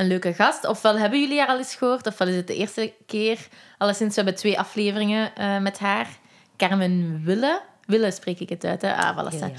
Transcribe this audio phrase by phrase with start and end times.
[0.00, 0.66] een leuke gast.
[0.66, 3.38] Ofwel hebben jullie haar al eens gehoord, ofwel is het de eerste keer.
[3.78, 6.08] Alleszins, we hebben twee afleveringen eh, met haar.
[6.56, 7.62] Carmen Wille.
[7.86, 8.94] Wille spreek ik het uit, hè?
[8.94, 9.38] Ah, voilà.
[9.38, 9.52] Ja, ja.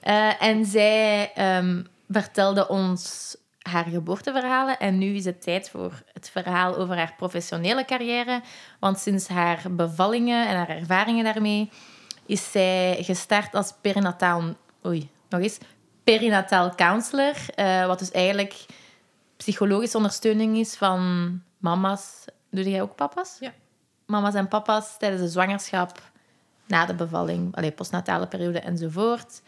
[0.00, 4.78] Eh, en zij ehm, vertelde ons haar geboorteverhalen.
[4.78, 8.40] En nu is het tijd voor het verhaal over haar professionele carrière.
[8.80, 11.70] Want sinds haar bevallingen en haar ervaringen daarmee
[12.26, 14.42] is zij gestart als perinataal...
[14.86, 15.58] Oei, nog eens.
[16.04, 17.34] Perinataal counselor.
[17.54, 18.66] eh, wat dus eigenlijk
[19.36, 21.00] psychologische ondersteuning is van
[21.58, 22.24] mama's.
[22.50, 23.36] Doe jij ook papa's?
[23.40, 23.52] Ja.
[24.06, 26.02] Mama's en papa's tijdens de zwangerschap,
[26.66, 29.42] na de bevalling, allee, postnatale periode enzovoort.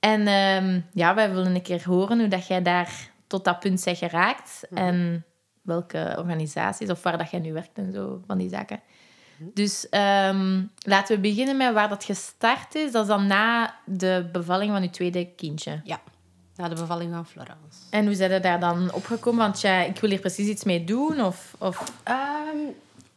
[0.00, 3.84] En ehm, ja, wij willen een keer horen hoe dat jij daar tot dat punt
[3.84, 4.62] bent geraakt.
[4.70, 5.24] En
[5.62, 8.80] welke organisaties of waar dat jij nu werkt en zo, van die zaken.
[9.38, 12.92] Dus ehm, laten we beginnen met waar dat gestart is.
[12.92, 15.80] Dat is dan na de bevalling van je tweede kindje.
[15.84, 16.00] Ja,
[16.56, 17.78] na de bevalling van Florence.
[17.90, 19.40] En hoe zijn je daar dan opgekomen?
[19.40, 21.20] Want ja, ik wil hier precies iets mee doen.
[21.20, 21.92] Of, of...
[22.02, 22.56] Ehm,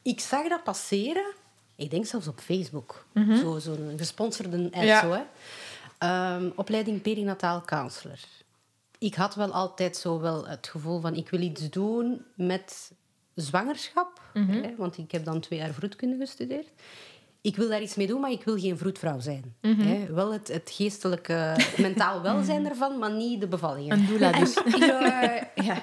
[0.01, 1.33] ik zag dat passeren.
[1.75, 3.05] Ik denk zelfs op Facebook.
[3.41, 5.01] Zo, Zo'n gesponsorde ad Ja.
[5.01, 5.21] zo, hè.
[5.97, 8.19] Ehm, opleiding perinatal counselor.
[8.97, 11.15] Ik had wel altijd zo wel het gevoel van...
[11.15, 12.91] Ik wil iets doen met
[13.35, 14.21] zwangerschap.
[14.33, 16.67] Hè, want ik heb dan twee jaar vroedkunde gestudeerd.
[17.45, 19.55] Ik wil daar iets mee doen, maar ik wil geen vroedvrouw zijn.
[19.61, 20.13] Hè.
[20.13, 23.97] Wel het, het geestelijke, mentaal welzijn ervan, maar niet de bevallingen.
[23.97, 24.53] Een doula dus.
[24.53, 25.77] your yeah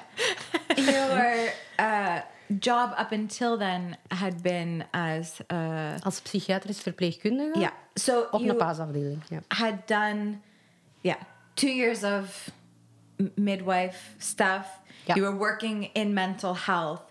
[0.75, 2.15] your uh,
[2.59, 8.55] job up until then had been as uh, Als psychiatrisch verpleegkundige yeah so op een
[8.55, 9.21] paasafdeling.
[9.29, 9.39] Ja.
[9.47, 10.37] had done
[11.01, 11.17] yeah
[11.53, 12.51] two years of
[13.35, 14.65] midwife stuff
[15.05, 17.01] you were working in mental health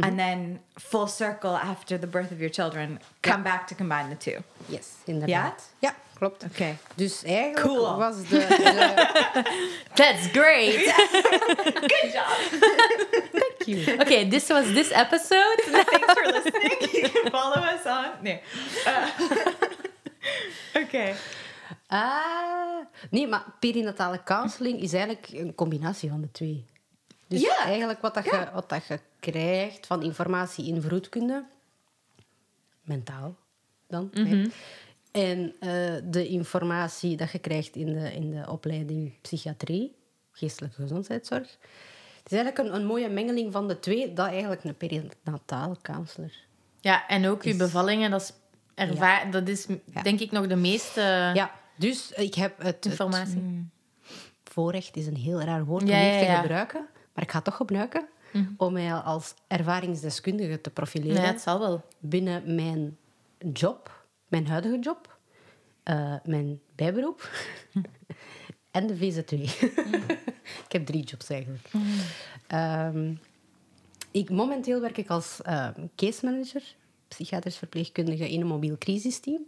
[0.00, 4.16] and then full circle after the birth of your children come back to combine the
[4.16, 5.62] two Yes, in inderdaad.
[5.78, 6.44] Ja, klopt.
[6.44, 7.96] okay Dus eigenlijk Cool.
[7.98, 8.38] was de...
[8.38, 8.92] de
[9.94, 10.74] That's great.
[11.92, 12.60] good job
[13.32, 14.00] Thank you.
[14.00, 15.60] Okay, this was this episode.
[15.64, 18.38] thanks for listening you can follow us on no.
[18.86, 21.14] Uh, okay
[21.88, 26.64] Ah, nee, maar perinatale counseling is eigenlijk een combinatie van de twee.
[27.28, 27.64] Dus Ja.
[27.64, 31.44] eigenlijk wat, dat je, wat dat je krijgt van informatie in vroedkunde,
[32.82, 33.36] mentaal
[33.88, 34.46] dan, hè.
[35.10, 39.94] en eh, de informatie dat je krijgt in de, in de opleiding psychiatrie,
[40.32, 41.56] geestelijke gezondheidszorg.
[42.22, 46.32] Het is eigenlijk een, een mooie mengeling van de twee, dat eigenlijk een perinatale counselor.
[46.80, 48.32] Ja, en ook uw bevallingen, dat is,
[48.74, 49.66] ervaar dat is
[50.02, 51.00] denk ik nog de meeste
[51.34, 53.68] Ja, dus ik heb het, het informatie.
[54.44, 57.56] voorrecht is een heel raar woord om ja, te gebruiken, maar ik ga het toch
[57.56, 58.08] gebruiken
[58.56, 61.84] om mij als ervaringsdeskundige te profileren Ja, het zal wel.
[61.98, 62.96] binnen mijn
[63.52, 65.18] job, mijn huidige job,
[65.82, 67.30] eh, mijn bijberoep
[68.70, 69.40] en de VZ2.
[70.66, 71.68] ik heb drie jobs eigenlijk.
[72.46, 73.14] Ehm,
[74.10, 76.62] ik, momenteel werk ik als eh, case manager,
[77.08, 79.42] psychiatrisch verpleegkundige in een mobiel crisisteam.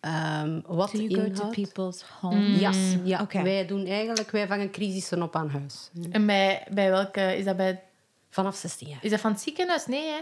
[0.00, 2.72] Ehm, wat do you go to people's homes ja,
[3.04, 3.20] ja.
[3.20, 3.42] Oké.
[3.42, 5.90] wij doen eigenlijk, wij vangen crisissen op aan huis.
[6.10, 7.36] En bij, bij welke...
[7.36, 7.82] Is dat, bij,
[8.30, 8.98] Vanaf 16 jaar.
[9.02, 9.86] is dat van het ziekenhuis?
[9.86, 10.20] Nee, hè?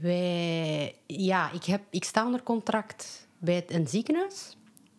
[0.00, 4.56] Wij, ja, ik, heb, ik sta onder contract bij het, een ziekenhuis,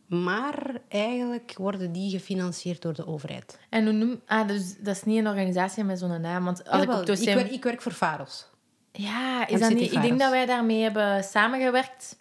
[0.07, 3.59] maar eigenlijk worden die gefinancierd door de overheid.
[3.69, 4.21] En hoe noem...
[4.25, 6.43] Ah, dus dat is niet een organisatie met zo'n naam.
[6.43, 8.45] Want als Jawel, ik op ik, werk, ik werk voor Faros.
[8.91, 9.91] Ja, is MCT dat niet...
[9.91, 12.15] Ik denk dat wij daarmee hebben samengewerkt.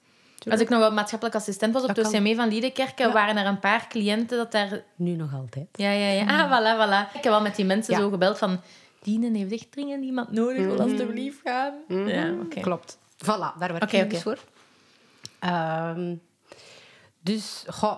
[0.49, 3.13] Als ik nog wel maatschappelijk assistent was op dossier mee van Liedekerken, Ja.
[3.13, 4.83] waren er een paar cliënten dat daar...
[4.97, 5.67] Nu nog altijd.
[5.73, 6.25] Ja, ja, ja.
[6.27, 7.09] Ah, voilà, voilà.
[7.17, 8.01] Ik heb wel met die mensen Ja.
[8.01, 8.61] zo gebeld van...
[9.03, 11.73] Dienen heeft echt dringend iemand nodig, wil alstublieft gaan.
[11.89, 12.61] Ja, oké.
[12.61, 12.99] Klopt.
[13.25, 14.39] Voilà, daar werk ik dus voor.
[15.39, 16.15] Ehm,
[17.21, 17.97] dus, goh,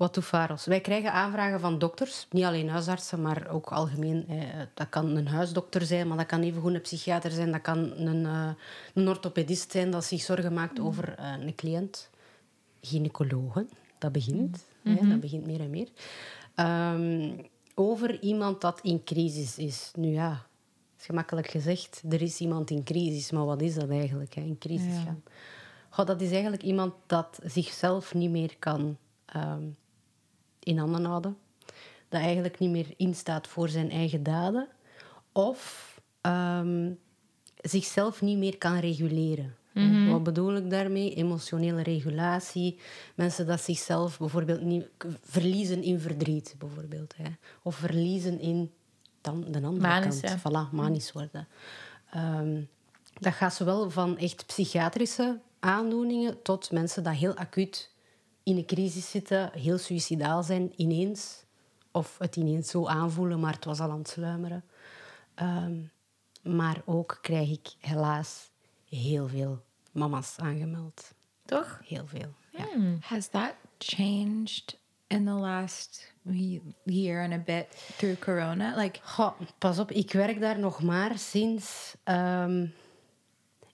[0.00, 0.66] wat doet Faros?
[0.66, 4.28] Wij krijgen aanvragen van dokters, niet alleen huisartsen, maar ook algemeen.
[4.28, 4.38] Eh,
[4.74, 7.52] dat kan een huisdokter zijn, maar dat kan evengoed een psychiater zijn.
[7.52, 8.50] Dat kan een, eh,
[8.94, 12.10] een orthopedist zijn dat zich zorgen maakt over eh, een cliënt.
[12.80, 13.68] Gynaecologen,
[13.98, 14.64] dat begint.
[14.82, 15.88] hè, dat begint meer en meer.
[16.54, 17.30] Ehm,
[17.74, 19.92] over iemand dat in crisis is.
[19.94, 20.46] Nu ja,
[20.98, 22.02] is gemakkelijk gezegd.
[22.10, 25.22] Er is iemand in crisis, maar wat is dat eigenlijk, hè, in crisis gaan?
[25.88, 29.62] Goh, dat is eigenlijk iemand dat zichzelf niet meer kan ehm,
[30.62, 31.36] in handen houden.
[32.08, 34.68] Dat eigenlijk niet meer instaat voor zijn eigen daden.
[35.32, 36.92] Of ehm,
[37.56, 39.54] zichzelf niet meer kan reguleren.
[40.10, 41.14] Wat bedoel ik daarmee?
[41.14, 42.78] Emotionele regulatie.
[43.14, 44.86] Mensen dat zichzelf bijvoorbeeld niet
[45.22, 47.14] verliezen in verdriet, bijvoorbeeld.
[47.16, 47.28] Hè.
[47.62, 48.70] Of verliezen in
[49.20, 50.42] dan de andere Manisch, kant.
[50.42, 50.66] ja.
[50.68, 51.48] Voilà, manisch worden.
[52.10, 52.62] Ehm,
[53.18, 57.89] dat gaat zowel van echt psychiatrische aandoeningen tot mensen die heel acuut
[58.42, 61.44] in een crisis zitten, heel suicidaal zijn ineens.
[61.92, 64.64] Of het ineens zo aanvoelen, maar het was al aan het sluimeren.
[65.34, 65.76] Ehm,
[66.42, 68.50] maar ook krijg ik helaas
[68.88, 71.12] heel veel mama's aangemeld.
[71.44, 71.80] Toch?
[71.84, 72.34] Heel veel.
[72.56, 72.66] Ja.
[73.00, 78.76] Has that changed in the last ye- year and a bit through Corona?
[78.76, 82.66] Like, Goh, pas op, ik werk daar nog maar sinds ehm,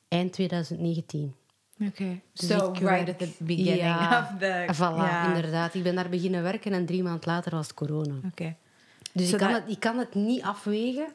[0.09, 1.35] eind 2019.
[1.81, 5.25] Okay, Dus so ik right at the beginning Ja, of the Voilà, yeah.
[5.35, 5.75] inderdaad.
[5.75, 8.15] Ik ben daar beginnen werken en drie maanden later was het corona.
[8.33, 8.57] Okay,
[9.13, 11.07] Dus So ik, kan that- het, ik kan het niet afwegen.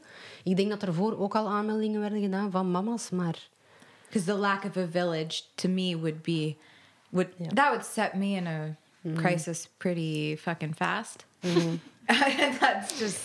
[0.43, 3.47] Ik denk dat er voor ook al aanmeldingen werden gedaan van mama's, maar
[4.05, 6.55] because the lack of a village to me would be
[7.09, 8.75] would that would set me in a
[9.15, 11.25] crisis pretty fucking fast.
[12.59, 13.19] That's just.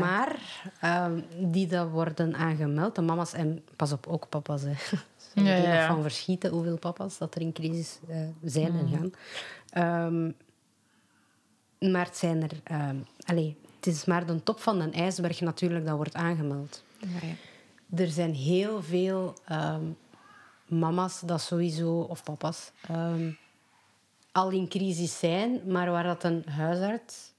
[0.00, 0.36] Maar
[0.80, 4.62] ehm, die dat worden aangemeld, de mama's en pas op, ook papa's.
[4.62, 4.72] Hè.
[5.44, 5.86] Ja, ja, ja, ja.
[5.86, 9.12] van verschieten hoeveel papa's dat er in crisis eh, zijn en gaan.
[9.70, 10.32] Ehm,
[11.92, 12.60] maar het zijn er...
[12.64, 16.82] ehm allee, het is maar de top van een ijsberg natuurlijk dat wordt aangemeld.
[17.00, 17.38] right.
[17.94, 19.84] Er zijn heel veel ehm,
[20.66, 23.30] mama's dat sowieso, of papa's, ehm,
[24.32, 27.32] al in crisis zijn, maar waar dat een huisarts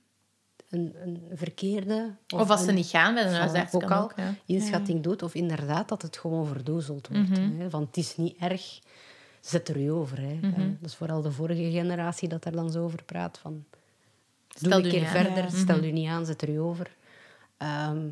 [0.70, 2.16] een, een verkeerde...
[2.36, 4.34] Of als ze niet gaan bij een huisarts, ook al ja.
[4.46, 7.30] inschatting doet, of inderdaad dat het gewoon verdoezeld wordt.
[7.30, 7.60] Mhm.
[7.60, 7.70] hè.
[7.70, 8.80] Want het is niet erg,
[9.42, 10.20] zet er u over.
[10.22, 10.40] Hè.
[10.42, 13.38] Eh, Dat is vooral de vorige generatie dat er dan zo over praat.
[13.38, 13.66] Van,
[14.50, 15.26] Stel doe u een keer aan.
[15.26, 16.96] verder, stel u niet aan, zet er u over.
[17.58, 18.08] Ehm,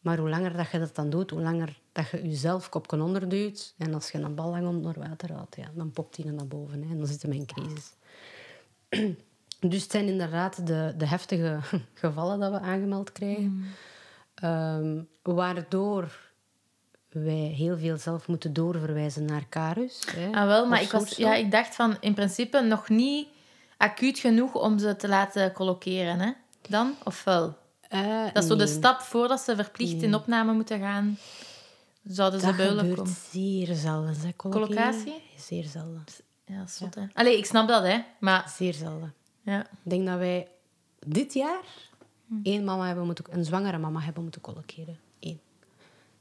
[0.00, 3.74] maar hoe langer dat je dat dan doet, hoe langer dat je jezelf kopje onderduwt.
[3.78, 6.82] En als je een bal lang onder water houdt, ja, dan popt die naar boven.
[6.82, 7.92] Hè, en dan zitten we in crisis.
[9.60, 11.58] Dus het zijn inderdaad de, de heftige
[11.94, 13.64] gevallen dat we aangemeld krijgen.
[14.34, 16.18] Ehm, waardoor
[17.08, 20.02] wij heel veel zelf moeten doorverwijzen naar Carus.
[20.10, 23.28] Hè, Ah, wel, maar ik, was, ja, ik dacht van in principe nog niet
[23.76, 26.20] acuut genoeg om ze te laten colloceren.
[26.20, 26.30] Hè?
[26.68, 26.94] Dan?
[27.04, 27.56] Of wel?
[27.88, 31.18] Eh, Dat is zo de stap voordat ze verplicht in opname moeten gaan.
[32.04, 33.16] Zouden ze Dat beulen gebeurt komen.
[33.30, 34.36] zeer zelden.
[34.36, 35.22] Collocatie?
[35.36, 36.04] Zeer zelden.
[36.44, 37.02] Ja, zot, hè.
[37.14, 37.98] Allee, ik snap dat, hè.
[38.20, 39.14] Maar Zeer zelden.
[39.50, 39.60] Ja.
[39.60, 40.48] Ik denk dat wij
[41.06, 41.60] dit jaar
[42.42, 44.98] één mama hebben moeten, een zwangere mama hebben moeten colloceren.
[45.20, 45.40] Eén.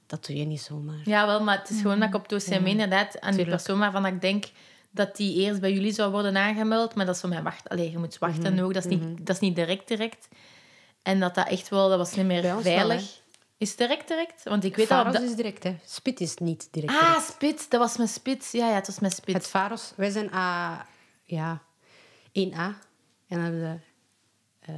[0.07, 1.01] Dat doe je niet zomaar.
[1.05, 3.79] ja, wel, maar het is gewoon dat ik op het OCM inderdaad aan die persoon
[3.79, 4.45] waarvan ik denk
[4.91, 7.69] dat die eerst bij jullie zou worden aangemeld, maar dat zo met wacht.
[7.69, 8.63] Allee, je moet wachten Mhm.
[8.63, 8.73] ook.
[8.73, 10.27] Dat is, niet, dat is niet direct direct.
[11.03, 13.19] En dat dat echt wel, dat was niet meer wel, veilig.
[13.57, 14.43] is het direct direct?
[14.43, 15.25] Want ik weet dat Faros de...
[15.25, 15.75] is direct, hè.
[15.85, 16.93] Spit is niet direct.
[16.93, 17.27] Ah, direct.
[17.27, 17.69] spits.
[17.69, 18.51] Dat was mijn spits.
[18.51, 19.33] Ja, ja, het was mijn spits.
[19.37, 20.85] Het Faros, wij zijn A,
[21.23, 21.61] ja,
[22.39, 22.85] 1A.
[23.27, 23.79] En dan hebben we
[24.71, 24.75] eh,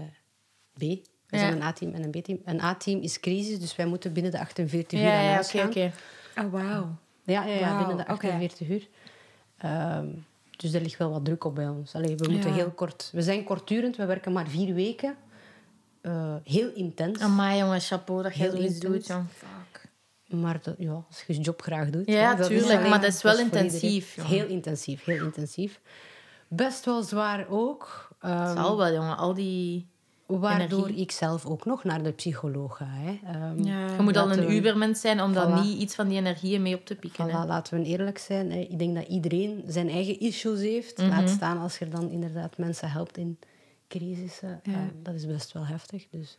[0.74, 0.80] B.
[0.80, 1.40] We Ja.
[1.44, 2.40] zijn een A-team en een B-team.
[2.46, 5.56] Een A-team is crisis, dus wij moeten binnen de 48 uur ja, aan ja, huis
[5.56, 5.92] oké.
[6.38, 6.86] Oh wow.
[7.24, 8.28] Ja, ja, ja Wauw, binnen de oké.
[8.28, 8.88] 48 uur.
[9.58, 10.08] Ehm,
[10.58, 11.96] dus er ligt wel wat druk op bij ons.
[11.96, 12.56] Allee, we moeten Ja.
[12.56, 13.10] heel kort...
[13.14, 15.16] We zijn kortdurend, we werken maar vier weken.
[16.02, 17.20] Eh, heel intens.
[17.20, 19.26] Amai, jongen, chapeau dat je zoiets doet, jong.
[20.28, 22.06] Maar dat, ja, als je je job graag doet...
[22.08, 24.16] Ja, hè, tuurlijk, alleen- maar dat is wel intensief.
[24.22, 25.80] Heel intensief, heel intensief.
[26.48, 28.09] Best wel zwaar ook.
[28.20, 29.18] Ehm, Zal wel, jongen.
[29.18, 29.88] Al die...
[30.26, 31.02] waardoor energie.
[31.02, 32.86] ik zelf ook nog naar de psycholoog ga.
[32.88, 33.20] Hè.
[33.26, 33.86] Ehm, Ja.
[33.96, 36.62] Je moet al laten een we- ubermens zijn om dan niet iets van die energieën
[36.62, 37.30] mee op te pikken.
[37.30, 37.46] hè.
[37.46, 38.52] Laten we eerlijk zijn.
[38.52, 38.58] hè.
[38.60, 40.98] Ik denk dat iedereen zijn eigen issues heeft.
[40.98, 41.10] Mhm.
[41.10, 43.40] Laat staan als je dan inderdaad mensen helpt in
[43.88, 44.60] crisissen.
[44.64, 44.74] Eh,
[45.04, 46.08] dat is best wel heftig.
[46.12, 46.38] Dus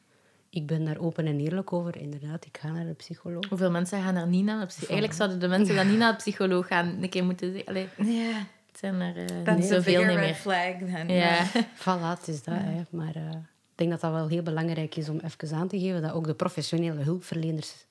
[0.50, 1.96] ik ben daar open en eerlijk over.
[1.96, 3.48] Inderdaad, ik ga naar de psycholoog.
[3.48, 4.90] Hoeveel mensen gaan er niet naar de psycholoog?
[4.90, 6.86] Eigenlijk zouden de mensen dan niet naar de psycholoog gaan.
[7.02, 7.68] Een keer moeten zeggen...
[7.68, 8.36] Allee, Yeah.
[8.80, 10.34] Zijn er That's niet zoveel niet meer.
[10.34, 11.44] flag than Ja.
[11.84, 12.54] Voilà, het is dat.
[12.58, 12.82] Hè.
[12.90, 16.02] Maar eh, ik denk dat dat wel heel belangrijk is om even aan te geven
[16.02, 17.86] dat ook de professionele hulpverleners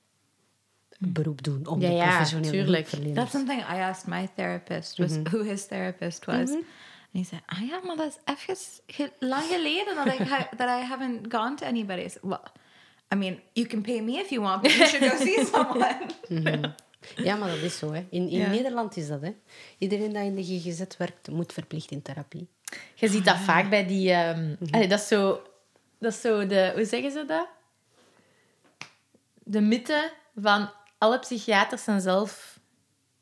[0.97, 2.75] beroep doen om Ja, de ja, professionele tuurlijk.
[2.75, 3.15] hulpverleners.
[3.15, 6.49] That's something I asked my therapist was who his therapist was.
[6.49, 6.63] And
[7.11, 10.85] he said, "Ah ja, maar dat is even lang geleden dat ik ha- that I
[10.85, 12.43] haven't gone to anybody." I said, well,
[13.13, 16.73] I mean, you can pay me if you want, but you should go see someone.
[17.15, 17.91] Ja, maar dat is zo.
[17.93, 18.05] Hè.
[18.09, 18.49] In, in Ja.
[18.49, 19.21] Nederland is dat.
[19.21, 19.35] Hè.
[19.77, 22.47] Iedereen die in de GGZ werkt, moet verplicht in therapie.
[22.95, 24.11] Je ziet dat vaak bij die...
[24.11, 25.41] ehm, allee, dat, is zo,
[25.99, 26.71] dat is zo de...
[26.75, 27.47] Hoe zeggen ze dat?
[29.43, 32.59] De mythe van alle psychiaters zijn zelf...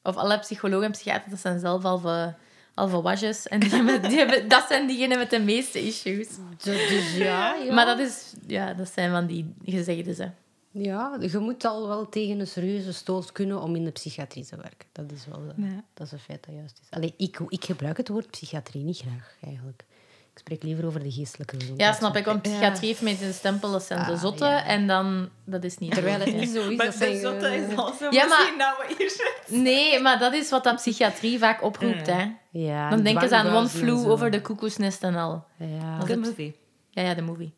[0.03, 2.35] Of alle psychologen en psychiaters zijn zelf al voor,
[2.73, 3.47] al wasjes.
[3.47, 6.27] En die hebben, die hebben, dat zijn diegenen met de meeste issues.
[6.63, 7.73] Dus, dus ja, ja.
[7.73, 10.15] Maar dat, is, ja, dat zijn van die gezegden.
[10.15, 10.31] Hè.
[10.71, 14.55] Ja, je moet al wel tegen een serieuze stoot kunnen om in de psychiatrie te
[14.55, 14.87] werken.
[14.91, 15.83] Dat is wel eh, Ja.
[15.93, 16.87] dat is een feit dat juist is.
[16.89, 19.85] Allee, ik, ik gebruik het woord psychiatrie niet graag, eigenlijk.
[20.33, 21.89] Ik spreek liever over de geestelijke gezondheid.
[21.89, 22.25] Ja, snap ik.
[22.25, 24.47] Want psychiatrie heeft met een stempel, dat zijn de Ah, zotten.
[24.49, 24.65] ja.
[24.65, 26.25] En dan, dat is niet Terwijl zo.
[26.25, 26.77] het niet zo is.
[26.77, 30.19] The zijn, zotte eh, is also Ja, maar- misschien not what you should Nee, maar
[30.19, 32.07] dat is wat dat psychiatrie vaak oproept.
[32.07, 32.31] Hè.
[32.51, 34.09] Ja, Dan denken ze aan One en Flew zo.
[34.09, 35.45] over de koekoesnest en al.
[35.57, 35.99] Ja.
[35.99, 36.55] Good is- movie.
[36.89, 37.53] Ja, ja, de movie.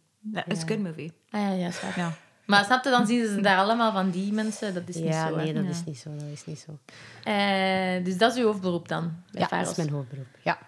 [0.47, 1.11] Is a good movie.
[1.29, 1.95] Ah ja, ja, snap.
[1.95, 2.17] Ja.
[2.49, 4.73] Maar snap je, dan zien ze daar allemaal van die mensen.
[4.73, 5.37] Dat is niet ja, zo.
[5.37, 5.43] hè.
[5.43, 5.69] nee, dat Ja.
[5.69, 6.09] is niet zo.
[6.15, 6.77] Dat is niet zo.
[7.23, 9.67] Eh, dus dat is uw hoofdberoep dan, Ja, Faros.
[9.67, 10.27] dat is mijn hoofdberoep.
[10.43, 10.59] Ja.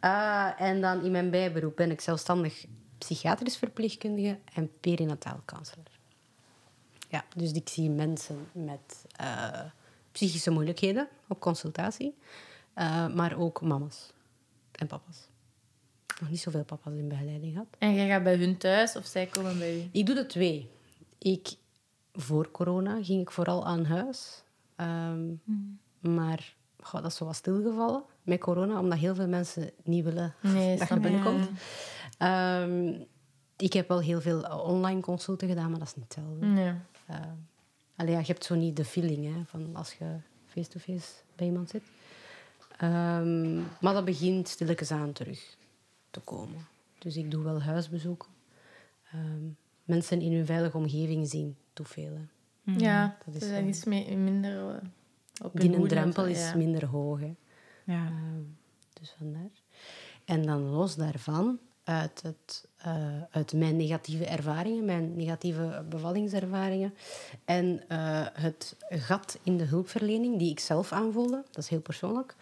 [0.00, 2.64] Ah, en dan in mijn bijberoep ben ik zelfstandig
[2.98, 5.84] psychiatrisch verpleegkundige en perinataal counselor.
[7.08, 9.60] Ja, dus ik zie mensen met eh,
[10.12, 12.14] psychische moeilijkheden op consultatie,
[12.74, 14.12] eh, maar ook mama's
[14.72, 15.16] en papa's.
[16.20, 17.66] Nog niet zoveel papa's in begeleiding gehad.
[17.78, 19.88] En jij gaat bij hun thuis of zij komen bij u?
[19.92, 20.70] Ik doe de twee.
[21.18, 21.56] Ik,
[22.12, 24.42] voor corona ging ik vooral aan huis.
[24.76, 25.34] Ehm,
[26.00, 30.34] Maar goh, dat is zo wat stilgevallen met corona, omdat heel veel mensen niet willen
[30.40, 31.48] Nee, dat je binnenkomt.
[32.18, 33.00] Ehm,
[33.56, 36.46] ik heb wel heel veel online consulten gedaan, maar dat is niet hetzelfde.
[36.46, 36.72] Nee.
[37.10, 37.16] Uh,
[37.96, 41.70] allee, ja, je hebt zo niet de feeling hè, van als je face-to-face bij iemand
[41.70, 41.82] zit.
[42.76, 45.56] Ehm, maar dat begint stilletjes aan terug
[46.10, 46.66] te komen.
[46.98, 48.28] Dus ik doe wel huisbezoeken.
[49.12, 49.46] Ehm,
[49.88, 52.12] mensen in hun veilige omgeving zien veel.
[52.14, 52.72] hè.
[52.76, 54.76] Ja, dat is wel- iets me- minder eh,
[55.44, 56.56] op hun Die of drempel is ja.
[56.56, 57.20] minder hoog.
[57.20, 57.34] Hè.
[57.84, 58.06] Ja.
[58.06, 58.42] Ehm,
[58.92, 59.50] dus vandaar.
[60.24, 66.94] En dan los daarvan, uit, het, eh, uit mijn negatieve ervaringen, mijn negatieve bevallingservaringen
[67.44, 72.36] en eh, het gat in de hulpverlening die ik zelf aanvoelde, dat is heel persoonlijk,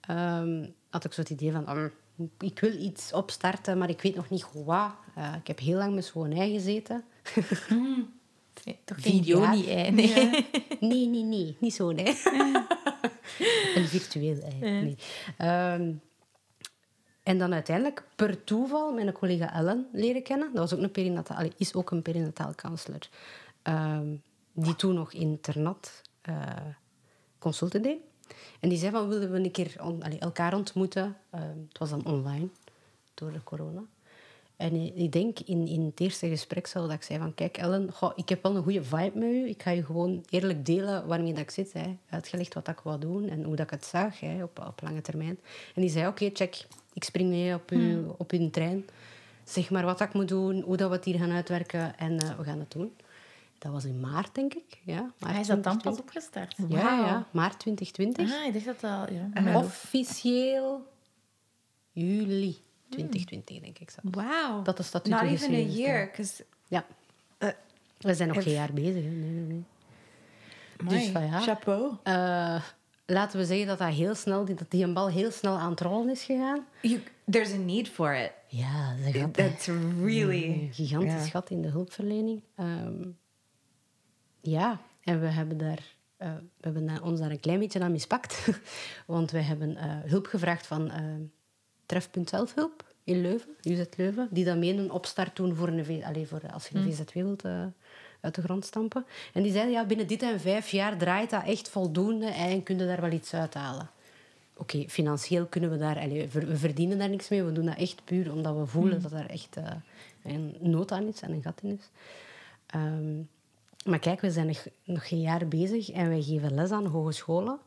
[0.00, 1.90] ehm, had ik zo het idee van, "Ah,
[2.38, 4.90] ik wil iets opstarten, maar ik weet nog niet goed wat.
[5.14, 7.04] Eh, ik heb heel lang met zo'n ei gezeten.
[8.64, 9.76] Nee, toch Vier geen Joni, jaar.
[9.76, 9.90] ei.
[9.90, 10.46] Nee.
[10.80, 11.56] Nee, nee, nee.
[11.60, 12.06] Niet zo, nee.
[13.74, 14.58] Een virtueel ei.
[14.60, 14.96] Nee.
[15.36, 15.92] Ehm,
[17.22, 20.50] en dan uiteindelijk, per toeval, mijn collega Ellen leren kennen.
[20.54, 23.08] Dat was ook een perinataal, is ook een perinataal counselor.
[23.62, 24.16] Ehm,
[24.52, 26.46] die toen nog internat eh
[27.38, 27.98] consulten deed.
[28.60, 31.16] En die zei van, willen we een keer on- elkaar ontmoeten?
[31.30, 32.48] Ehm, het was dan online,
[33.14, 33.82] door de corona.
[34.56, 37.34] En ik- denk in, in het eerste gesprek zo dat ik zei van...
[37.34, 39.48] Kijk, Ellen, goh, ik heb wel een goede vibe met u.
[39.48, 41.72] Ik ga je gewoon eerlijk delen waarmee dat ik zit.
[41.72, 41.96] Hè.
[42.10, 45.00] Uitgelegd wat ik wou doen en hoe dat ik het zag hè, op, op lange
[45.00, 45.38] termijn.
[45.74, 46.66] En die zei, oké, check.
[46.92, 48.86] Ik spring mee op, u, op uw trein.
[49.44, 51.98] Zeg maar wat ik moet doen, hoe dat we het hier gaan uitwerken.
[51.98, 52.92] En eh, we gaan het doen.
[53.58, 54.80] Dat was in maart, denk ik.
[54.84, 55.82] Ja, maart Hij is dat dan 2020.
[55.94, 56.54] pas opgestart.
[56.68, 58.32] Ja, ja, maart 2020.
[58.32, 59.12] Ah, ik dacht dat al...
[59.12, 59.56] Ja.
[59.56, 60.86] Officieel
[61.92, 62.56] juli
[62.88, 64.14] 2020, denk ik zelf.
[64.14, 64.64] Wow.
[64.64, 66.10] Dat de statuten Not even a geschreven year,
[66.68, 66.86] Ja.
[67.38, 67.48] Uh,
[67.98, 69.02] We zijn nog if- geen jaar bezig.
[69.02, 69.08] Hè?
[69.10, 69.64] Nee, nee, nee.
[70.88, 71.40] Dus van ja.
[71.40, 71.96] chapeau.
[72.02, 72.62] Eh,
[73.06, 75.80] laten we zeggen dat, dat, heel snel, dat die een bal heel snel aan het
[75.80, 76.66] rollen is gegaan.
[76.82, 78.32] You, there's a need for it.
[78.48, 79.30] Ja, dat hè.
[79.30, 79.66] That's
[80.02, 81.30] really een gigantisch ja.
[81.30, 82.42] gat in de hulpverlening.
[82.54, 83.02] Ehm,
[84.40, 87.92] ja, en we hebben, daar, eh, we hebben daar- ons daar een klein beetje aan
[87.92, 88.48] mispakt.
[89.06, 91.02] Want we hebben eh, hulp gevraagd van eh,
[91.86, 96.02] Trefpunt Zelfhulp in Leuven, UZ Leuven, die dan mee een opstart doen voor een v,
[96.04, 97.44] allee, voor als je een VZW wilt
[98.20, 99.06] uit de grond stampen.
[99.32, 102.78] En die zeiden, ja, binnen dit en vijf jaar draait dat echt voldoende en kun
[102.78, 103.90] je daar wel iets uithalen.
[104.56, 105.98] Oké, financieel kunnen we daar...
[105.98, 107.42] allee, we verdienen daar niks mee.
[107.42, 109.56] We doen dat echt puur omdat we voelen dat er echt
[110.22, 111.90] een nood aan is en een gat in is.
[112.66, 113.20] Ehm,
[113.84, 117.58] maar kijk, we zijn nog, nog geen jaar bezig en wij geven les aan hogescholen.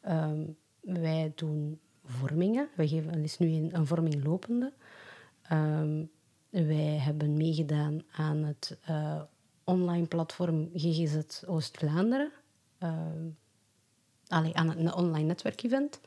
[0.00, 0.42] Ehm,
[0.80, 2.68] wij doen vormingen.
[2.76, 4.72] Wij geven, er is nu een, een vorming lopende.
[5.42, 6.04] Ehm,
[6.50, 9.20] wij hebben meegedaan aan het eh,
[9.64, 12.30] online platform GGZ Oost-Vlaanderen.
[12.78, 13.28] Ehm,
[14.26, 16.00] allee, aan een online netwerkevent.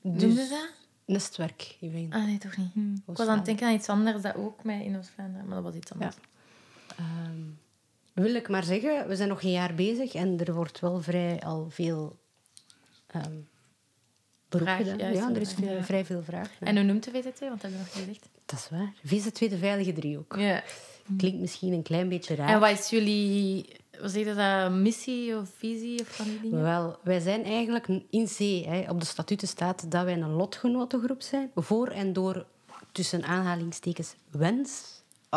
[0.00, 0.70] Doen Dus- ze dat?
[1.04, 2.12] Netwerkevent.
[2.14, 2.74] Ah, nee, toch niet.
[3.06, 5.46] Ik was aan het denken aan iets anders dat ook mij in Oost-Vlaanderen...
[5.46, 6.16] Maar dat was iets anders.
[6.96, 7.40] Ehm,
[8.12, 11.40] wil ik maar zeggen, we zijn nog een jaar bezig en er wordt wel vrij
[11.40, 12.16] al veel
[13.06, 13.32] ehm
[14.52, 14.98] beroep Vraag, gedaan.
[14.98, 15.84] juist, ja, er is ja.
[15.84, 16.50] vrij veel vraag.
[16.60, 16.66] ja.
[16.66, 17.38] En hoe noemt de VZT?
[17.40, 18.28] Want dat hebben we nog niet gezegd.
[18.46, 18.92] Dat is waar.
[19.06, 20.36] VZ2, de veilige driehoek.
[20.38, 20.62] Ja.
[21.16, 22.48] Klinkt misschien een klein beetje raar.
[22.48, 23.66] En wat is jullie...
[24.00, 24.70] Wat zeg je dat?
[24.70, 26.62] Missie of visie of van die dingen?
[26.62, 28.64] Wel, wij zijn eigenlijk in C.
[28.66, 31.50] Hè, op de statuten staat dat wij een lotgenotengroep zijn.
[31.54, 32.46] Voor en door,
[32.92, 34.14] tussen aanhalingstekens,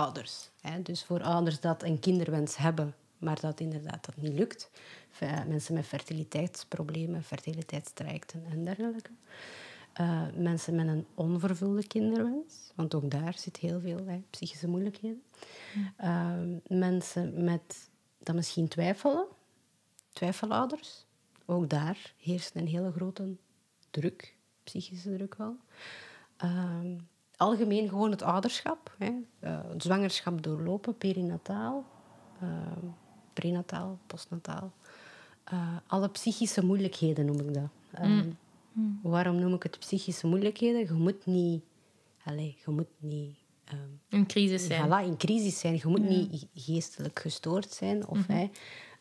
[0.05, 0.49] wensouders.
[0.61, 4.69] Hè, dus voor ouders dat een kinderwens hebben, maar dat inderdaad dat niet lukt.
[5.09, 9.09] Fe- Mensen met fertiliteitsproblemen, fertiliteitstrajecten en dergelijke.
[9.93, 15.23] Eh, mensen met een onvervulde kinderwens, want ook daar zit heel veel hè, psychische moeilijkheden.
[15.95, 16.33] Eh,
[16.67, 19.25] mensen met dat misschien twijfelen.
[20.13, 21.05] Twijfelouders.
[21.45, 23.35] Ook daar heerst een hele grote
[23.91, 25.55] druk, psychische druk wel.
[26.37, 26.95] Ehm,
[27.37, 28.95] algemeen gewoon het ouderschap.
[28.97, 29.11] Hè.
[29.39, 31.85] Eh, het zwangerschap doorlopen, perinataal,
[32.41, 32.85] ehm,
[33.33, 34.71] prenataal, postnataal.
[35.43, 37.69] Eh, alle psychische moeilijkheden noem ik dat.
[37.91, 38.29] Ehm,
[39.01, 40.79] Waarom noem ik het psychische moeilijkheden?
[40.81, 41.63] Je moet niet...
[42.23, 43.35] Allez, je moet niet...
[43.65, 44.87] ehm, Een crisis zijn.
[44.87, 45.73] Voilà, in crisis zijn.
[45.73, 48.49] Je moet niet geestelijk gestoord zijn of hè,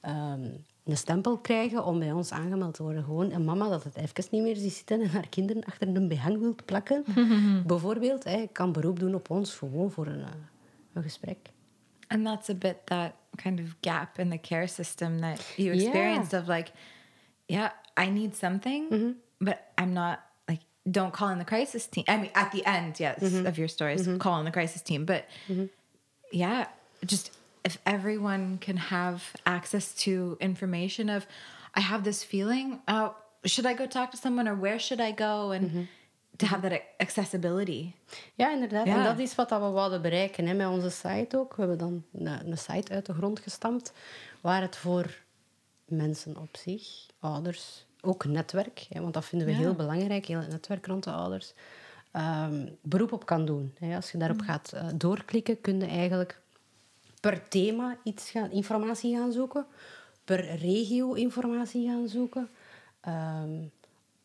[0.01, 0.51] ehm,
[0.85, 3.05] een stempel krijgen om bij ons aangemeld te worden.
[3.05, 6.09] Gewoon een mama dat het even niet meer ziet zitten en haar kinderen achter een
[6.09, 7.05] behang wil plakken.
[7.67, 10.29] Bijvoorbeeld, hè, kan beroep doen op ons gewoon voor een, eh,
[10.93, 11.39] een gesprek.
[12.09, 15.85] And that's a bit that kind of gap in the care system that you Yeah.
[15.85, 16.71] experienced of like,
[17.47, 18.89] yeah, I need something,
[19.39, 22.05] but I'm not like, don't call in the crisis team.
[22.09, 25.05] I mean, at the end, yes, of your stories, call in the crisis team.
[25.05, 25.25] But
[26.31, 26.67] yeah,
[27.07, 27.31] just
[27.65, 31.27] if everyone can have access to information of,
[31.77, 33.09] I have this feeling, uh,
[33.43, 35.51] should I go talk to someone or where should I go?
[35.53, 35.71] And
[36.37, 37.93] to have that accessibility.
[38.35, 38.87] Ja, inderdaad.
[38.87, 38.97] Ja.
[38.97, 41.55] En dat is wat we wouden bereiken hè, met onze site ook.
[41.57, 43.93] We hebben dan een, een site uit de grond gestampt
[44.41, 45.17] waar het voor
[45.85, 46.87] mensen op zich,
[47.21, 49.59] ouders, ook netwerk, hè, want dat vinden we Ja.
[49.59, 51.53] heel belangrijk, heel het netwerk rond de ouders,
[52.11, 53.75] ehm, beroep op kan doen.
[53.79, 53.97] Hè.
[53.97, 54.45] Als je daarop Mm.
[54.47, 56.41] gaat eh, doorklikken, kun je eigenlijk
[57.25, 59.67] per thema iets gaan, informatie gaan zoeken,
[60.25, 62.49] per regio informatie gaan zoeken,
[63.01, 63.51] ehm,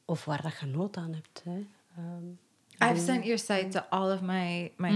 [0.06, 1.42] of waar dat je nood aan hebt.
[1.44, 1.66] Hè.
[1.98, 4.90] Ehm, I've sent your site to all of my my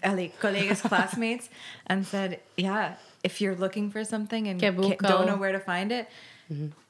[0.00, 1.48] LA colleagues, classmates,
[1.86, 2.90] and said, yeah,
[3.20, 4.60] if you're looking for something and
[5.08, 6.06] don't al- know where to find it,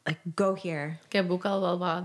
[0.04, 0.96] like go here.
[1.06, 2.02] Ik heb ook al wel wat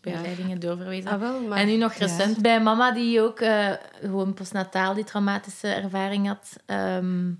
[0.00, 1.10] begeleidingen doorverwezen.
[1.10, 5.04] Ah, wel, maar- En nu nog recent bij mama, die ook eh, gewoon postnataal die
[5.04, 6.56] traumatische ervaring had.
[6.66, 7.32] ehm,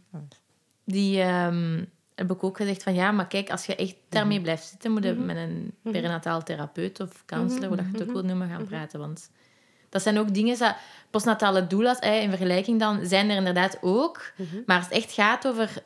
[0.90, 4.64] die ehm, heb ik ook gezegd van ja, maar kijk, als je echt daarmee blijft
[4.68, 8.22] zitten, moet je met een perinataal therapeut of counselor, hoe dat je het ook wil
[8.24, 8.98] noemen, gaan praten.
[9.00, 9.30] Want
[9.88, 10.74] dat zijn ook dingen, dat,
[11.10, 14.32] postnatale doula's, in vergelijking dan, zijn er inderdaad ook.
[14.66, 15.82] Maar als het echt gaat over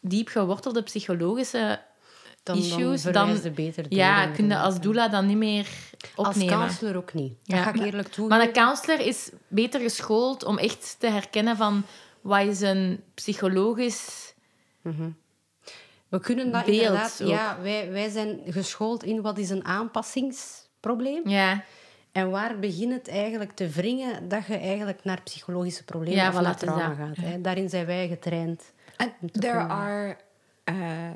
[0.00, 1.80] diep gewortelde psychologische
[2.42, 5.66] dan, issues, dan dan, beter door, ja, kun je als doula dan niet meer
[6.14, 6.54] Als opnemen.
[6.54, 7.32] counselor ook niet.
[7.44, 7.62] Dat Ja.
[7.62, 8.28] ga ik eerlijk toe.
[8.28, 11.82] Maar een counselor is beter geschoold om echt te herkennen van
[12.20, 14.25] wat is een psychologisch...
[16.08, 17.20] We kunnen dat beeld inderdaad...
[17.22, 17.28] ook.
[17.28, 21.28] Ja, wij, wij zijn geschoold in wat is een aanpassingsprobleem.
[21.28, 21.64] Ja,
[22.12, 26.40] En waar begint het eigenlijk te wringen dat je eigenlijk naar psychologische problemen Ja, of
[26.40, 26.96] naar trauma dat.
[26.96, 27.16] gaat.
[27.16, 27.40] Hè.
[27.40, 28.72] Daarin zijn wij getraind.
[28.96, 30.16] And there are
[30.64, 31.10] uh,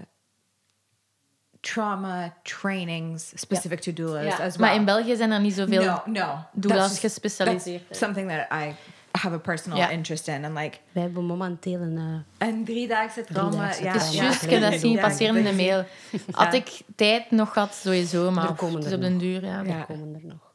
[1.61, 4.45] trauma trainings specific to doulas ja.
[4.45, 4.67] as well.
[4.67, 7.83] maar in België zijn er niet zoveel no, no, doulas gespecialiseerd.
[7.91, 8.75] Something that I
[9.13, 11.97] have a personal interest in, and like Wij hebben momenteel een...
[12.39, 13.71] eh, en driedaagse trauma.
[13.71, 14.47] Driedaagse ja, Het is Ja, juist, ja.
[14.47, 15.85] ik heb dat zien passeren in de mail.
[16.31, 19.21] Had ik tijd nog gehad, sowieso, maar Er er op den nog.
[19.21, 19.61] duur, ja.
[19.63, 19.83] Ja.
[19.83, 20.53] komen er nog.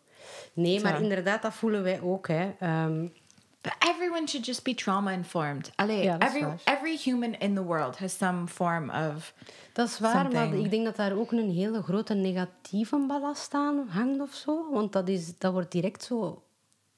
[0.54, 2.28] Nee, maar inderdaad, dat voelen wij ook.
[2.28, 2.52] Hè.
[2.60, 3.06] Ehm,
[3.62, 5.72] But everyone should just be trauma informed.
[5.76, 6.60] Allee, Ja, every waar.
[6.64, 9.34] every human in the world has some form of
[9.74, 13.88] Dat is waar, maar ik denk dat daar ook een hele grote negatieve ballast aan
[13.90, 14.72] hangt of zo.
[14.72, 16.44] Want dat, is, dat wordt direct zo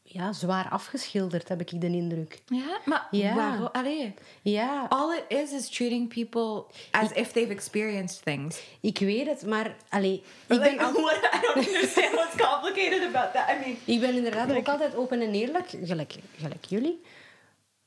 [0.10, 2.42] ja, zwaar afgeschilderd, heb ik de indruk.
[2.48, 3.36] ja, maar Ja.
[3.36, 4.14] waarom- allee.
[4.42, 8.62] Ja, All it is is treating people as if they've experienced things.
[8.82, 13.02] ik weet het, maar allee, ik, Like, ben, al- what, I don't understand what's complicated
[13.16, 13.50] about that.
[13.50, 17.02] I mean, ik ben inderdaad ook altijd open en eerlijk, gelijk, gelijk jullie.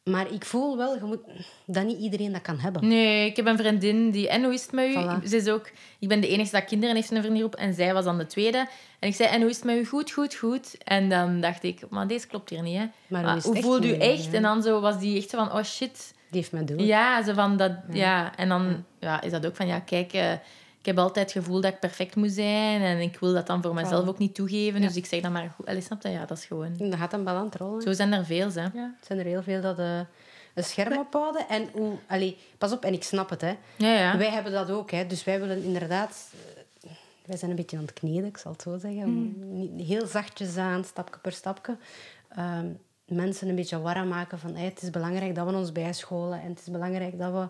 [0.05, 1.21] Maar ik voel wel je moet,
[1.67, 2.89] dat niet iedereen dat kan hebben.
[2.89, 4.29] Nee, ik heb een vriendin die...
[4.29, 4.95] En hoe is het met u?
[4.95, 5.25] Voilà.
[5.29, 5.71] Ze is ook...
[5.99, 7.55] Ik ben de enige dat kinderen heeft in een vriendengroep.
[7.55, 8.59] En zij was dan de tweede.
[8.99, 9.87] En ik zei, en hoe is het met u?
[9.87, 10.79] Goed, goed, goed.
[10.85, 12.85] En dan dacht ik, maar deze klopt hier niet, hè.
[13.07, 14.33] Maar Maar hoe voelt u echt?
[14.33, 16.15] En dan zo was die echt zo van, oh shit.
[16.31, 16.81] Die heeft mij door.
[16.81, 17.73] Ja, zo van dat...
[17.93, 18.37] Ja.
[18.37, 20.13] En dan ja, is dat ook van, ja, kijk...
[20.13, 20.33] eh,
[20.81, 22.81] ik heb altijd het gevoel dat ik perfect moet zijn.
[22.83, 24.81] En ik wil dat dan voor mezelf ook niet toegeven.
[24.81, 26.09] Dus ik zeg dan maar, goed, allee, snap je?
[26.09, 26.77] Ja, dat is gewoon...
[26.77, 27.83] Dan gaat een balans rollen.
[27.83, 28.63] Zo zijn er veel, hè.
[28.63, 30.01] Ja, het zijn er heel veel dat eh,
[30.55, 31.49] een scherm ophouden.
[31.49, 33.41] En hoe, allee, pas op, en ik snap het.
[33.41, 33.55] Hè.
[33.77, 34.19] Ja, ja.
[34.19, 34.91] Wij hebben dat ook.
[34.91, 35.07] Hè.
[35.07, 36.31] Dus wij willen inderdaad...
[36.83, 36.91] eh,
[37.25, 39.35] Wij zijn een beetje aan het kneden, ik zal het zo zeggen.
[39.53, 41.77] Niet- Heel zachtjes aan, stapje per stapje.
[42.29, 42.67] Ehm,
[43.05, 44.55] mensen een beetje warm maken van...
[44.55, 46.41] hey, het is belangrijk dat we ons bijscholen.
[46.43, 47.49] En het is belangrijk dat we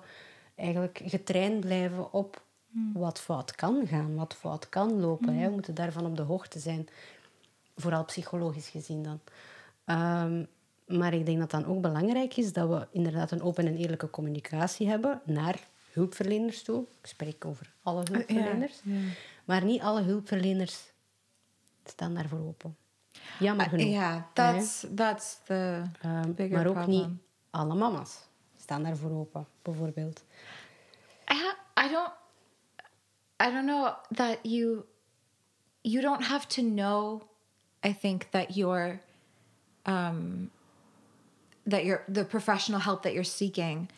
[0.55, 2.43] eigenlijk getraind blijven op
[2.93, 4.15] wat fout kan gaan.
[4.15, 5.35] Wat fout kan lopen.
[5.35, 5.47] Hè.
[5.47, 6.89] We moeten daarvan op de hoogte zijn.
[7.77, 9.21] Vooral psychologisch gezien dan.
[9.85, 10.45] Ehm,
[10.99, 14.11] maar ik denk dat dan ook belangrijk is dat we inderdaad een open en eerlijke
[14.11, 15.59] communicatie hebben naar
[15.93, 16.85] hulpverleners toe.
[17.01, 18.81] Ik spreek over alle hulpverleners.
[19.45, 20.93] Maar niet alle hulpverleners
[21.85, 22.77] staan daarvoor open.
[23.39, 23.87] Jammer genoeg.
[23.87, 26.99] yeah, that's that's the Ehm, bigger maar ook problem.
[27.11, 27.19] niet
[27.51, 28.19] alle mama's
[28.57, 30.25] staan daarvoor open, bijvoorbeeld.
[31.79, 32.13] I don't
[33.41, 34.85] I don't know that you
[35.83, 37.23] you don't have to know
[37.83, 39.01] I think that you're
[39.87, 40.51] um
[41.67, 43.89] that you're the professional help that you're seeking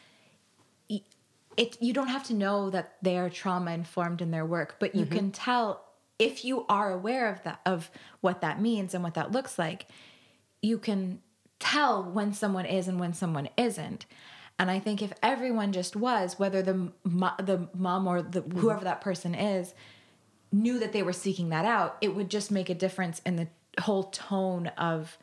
[1.56, 4.94] it you don't have to know that they are trauma informed in their work but
[4.94, 5.84] you can tell
[6.18, 9.86] if you are aware of that of what that means and what that looks like
[10.62, 11.20] you can
[11.58, 14.06] tell when someone is and when someone isn't
[14.62, 18.58] and i think if everyone just was whether the the mom or the mm-hmm.
[18.58, 19.74] whoever that person is
[20.52, 23.48] knew that they were seeking that out it would just make a difference in the
[23.80, 25.18] whole tone of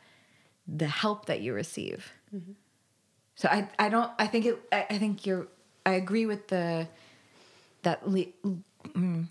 [0.66, 2.12] the help that you receive.
[2.34, 2.52] Mm-hmm.
[3.34, 5.48] So I, I don't I think it I, I think you're
[5.86, 6.88] I agree with the
[7.82, 8.26] that le-
[8.84, 9.26] mm,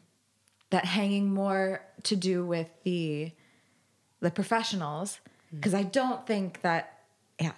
[0.71, 3.31] that hanging more to do with the
[4.19, 5.19] the professionals.
[5.53, 5.57] Mm.
[5.57, 6.99] Because I don't think that
[7.39, 7.51] yeah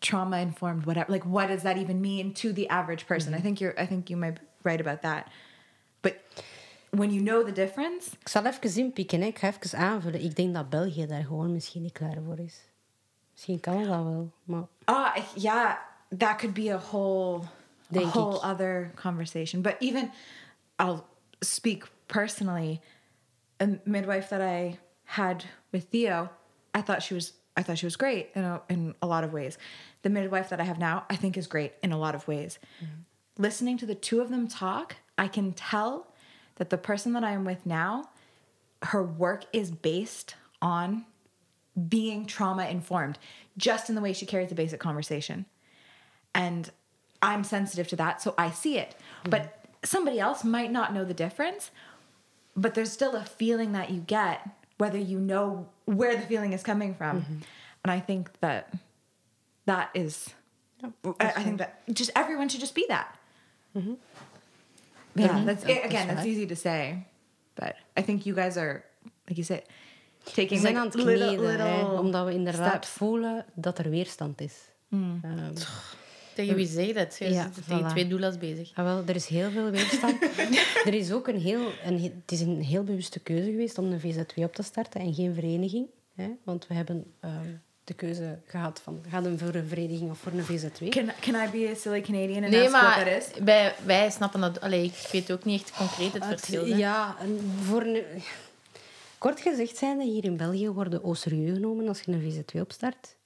[0.00, 3.60] trauma informed whatever like what does that even mean to the average person I think
[3.60, 5.30] you're I think you might be right about that
[6.02, 6.14] but
[6.90, 9.26] when you know the difference Ik zal even inpikken, hè.
[9.26, 10.22] ik ga even aanvullen.
[10.22, 12.60] Ik denk dat België daar gewoon misschien niet klaar voor is.
[13.32, 14.66] Misschien kan dat wel, maar...
[14.84, 15.76] Ah, yeah,
[16.18, 17.42] that could be a whole,
[17.96, 18.42] a whole ik.
[18.42, 19.62] other conversation.
[19.62, 20.10] But even,
[20.80, 21.02] I'll
[21.40, 22.80] speak personally.
[23.62, 26.30] A midwife that I had with Theo,
[26.78, 29.32] I thought she was, I thought she was great in a, in a lot of
[29.32, 29.58] ways.
[30.02, 32.58] The midwife that I have now, I think is great in a lot of ways.
[32.82, 33.42] Mm-hmm.
[33.42, 36.12] Listening to the two of them talk, I can tell
[36.56, 38.10] that the person that I am with now,
[38.82, 41.06] her work is based on
[41.88, 43.18] being trauma informed
[43.56, 45.46] just in the way she carries the basic conversation.
[46.34, 46.70] And
[47.22, 48.94] I'm sensitive to that, so I see it.
[49.20, 49.30] Mm-hmm.
[49.30, 51.70] But somebody else might not know the difference,
[52.54, 56.62] but there's still a feeling that you get whether you know where the feeling is
[56.62, 57.22] coming from.
[57.22, 57.38] Mm-hmm.
[57.82, 58.74] And I think that
[59.64, 60.34] that is
[60.82, 63.16] I, I think that just everyone should just be that.
[63.76, 63.94] Mm-hmm.
[65.14, 65.46] Yeah, mm-hmm.
[65.46, 66.08] that's it, again.
[66.08, 67.06] That's easy to say,
[67.54, 68.84] but I think you guys are,
[69.28, 69.62] like you said,
[70.24, 72.88] taking like aan het little, kneden, little omdat we inderdaad steps.
[72.88, 74.54] voelen dat er weerstand is.
[74.88, 75.20] Mm.
[75.22, 75.54] Ehm,
[76.36, 77.16] Tegen wie zeg je dat?
[77.18, 77.90] Je Ja, zit tegen voilà.
[77.90, 78.70] twee doelas bezig.
[78.74, 80.22] Ah, wel, er is heel veel weerstand.
[80.88, 83.92] er is ook een heel, een, he- het is een heel bewuste keuze geweest om
[83.92, 85.86] een VZ2 op te starten en geen vereniging.
[86.14, 86.28] Hè?
[86.44, 87.48] Want we hebben ehm,
[87.84, 90.88] de keuze gehad van, gaat een voor een vereniging of voor een VZ2?
[90.88, 93.42] Can can I be a silly Canadian and Nee, ask what maar that is?
[93.44, 94.60] wij, wij snappen dat...
[94.60, 96.66] Allee, ik weet ook niet echt concreet het Het- verschil.
[96.66, 96.76] hè.
[96.76, 98.02] ja, en voor een,
[99.18, 103.16] kort gezegd zijn hier in België worden au serieus genomen als je een VZ2 opstart.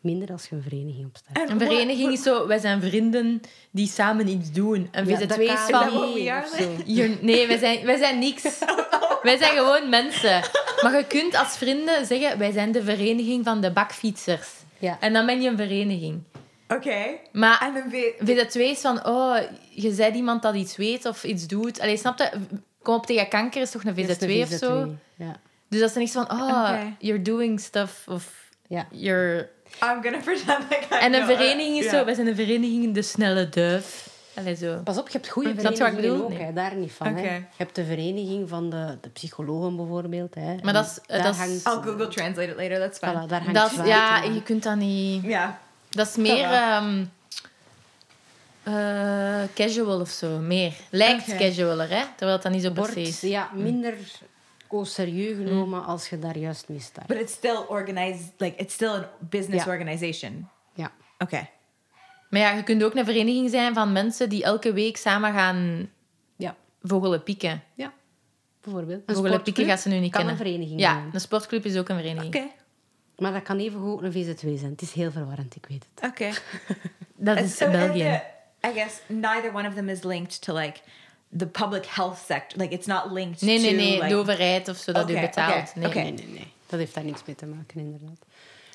[0.00, 1.50] Minder als je een vereniging opstart.
[1.50, 2.46] Een vereniging is zo...
[2.46, 4.88] Wij zijn vrienden die samen iets doen.
[4.92, 7.20] Een Ja, VZ2 de is van...
[7.20, 8.42] nee, wij zijn, wij zijn niks.
[9.22, 10.42] Wij zijn gewoon mensen.
[10.82, 12.38] Maar je kunt als vrienden zeggen...
[12.38, 14.48] Wij zijn de vereniging van de bakfietsers.
[14.78, 14.96] Ja.
[15.00, 16.22] En dan ben je een vereniging.
[16.68, 17.20] Okay.
[17.32, 19.06] Maar And then be, VZ2 is van...
[19.06, 19.36] Oh,
[19.70, 21.80] je bent iemand dat iets weet of iets doet.
[21.80, 22.30] Allee, snap je?
[22.82, 24.94] Kom op tegen kanker is toch een Dat is VZ2 een of zo?
[25.16, 25.36] Ja.
[25.68, 26.30] Dus dat is niks van...
[26.30, 26.96] Oh, Oké.
[26.98, 28.04] you're doing stuff.
[28.08, 28.86] Of Ja.
[28.90, 29.48] you're...
[29.82, 31.36] I'm gonna pretend like I En een know.
[31.36, 31.98] vereniging is Yeah.
[31.98, 32.04] zo...
[32.04, 34.06] Wij zijn een vereniging De Snelle Duif.
[34.34, 34.80] Allee, zo.
[34.84, 36.22] Pas op, je hebt goede verenigingen bedoel?
[36.22, 36.38] ook, Nee.
[36.42, 37.14] hè, daar niet van.
[37.16, 37.34] Hè.
[37.34, 40.34] Je hebt de vereniging van de, de psychologen bijvoorbeeld.
[40.34, 40.54] Hè.
[40.62, 42.78] Maar dat is- dat is- hangt, I'll Google Translate it later.
[42.78, 43.12] That's fine.
[43.12, 45.22] voilà, daar hangt Dat ja, je kunt dat niet...
[45.22, 45.48] Yeah.
[45.90, 47.04] Dat is meer ehm,
[48.62, 50.28] eh, casual of zo.
[50.38, 50.72] Meer.
[50.90, 52.02] Lijkt casualer, hè?
[52.16, 53.20] Terwijl het dan niet zo se is.
[53.20, 53.94] ja, minder
[54.70, 57.06] au serieus genomen als je daar juist mee start.
[57.06, 58.32] But it's still organized.
[58.38, 59.70] Like it's still a business Ja.
[59.72, 60.48] organization.
[60.74, 60.92] Ja.
[61.18, 61.50] Okay.
[62.30, 65.90] Maar ja, je kunt ook een vereniging zijn van mensen die elke week samen gaan
[66.36, 66.56] Ja.
[66.82, 67.62] vogelen pieken.
[67.74, 67.92] ja,
[68.62, 69.02] bijvoorbeeld.
[69.06, 70.40] Een Vogelen pieken sportclub gaat ze nu niet kan kennen.
[70.40, 71.10] een vereniging ja, zijn.
[71.12, 72.34] een sportclub is ook een vereniging.
[72.34, 72.52] Okay.
[73.16, 74.70] Maar dat kan even goed een VZ2 zijn.
[74.70, 76.10] Het is heel verwarrend, ik weet het.
[76.10, 76.32] Okay.
[77.16, 77.98] Dat is so, België.
[78.60, 80.80] the- I guess neither one of them is linked to like
[81.36, 82.58] the public health sector.
[82.60, 83.94] Like it's not linked Nee, nee, to nee.
[83.96, 85.68] like De overheid of zo dat u Oké, betaalt.
[85.68, 85.88] oké, Nee.
[85.88, 85.98] oké.
[85.98, 86.52] Nee, nee, nee.
[86.66, 88.18] Dat heeft daar niks mee te maken, inderdaad.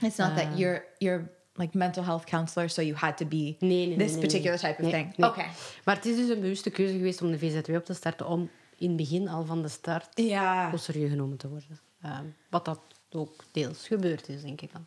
[0.01, 3.55] It's not that you're you're like mental health counselor, so you had to be Nee,
[3.59, 4.71] nee, nee, this nee, particular nee.
[4.71, 5.17] type of Nee, thing.
[5.17, 5.29] nee.
[5.29, 5.47] Okay.
[5.83, 8.49] Maar het is dus een bewuste keuze geweest om de VZ2 op te starten om
[8.77, 10.77] in het begin al van de start Ja.
[10.77, 11.79] serieus genomen te worden.
[12.01, 12.79] Ehm, wat dat
[13.11, 14.85] ook deels gebeurd is, denk ik dan.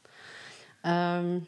[0.83, 1.39] Ehm,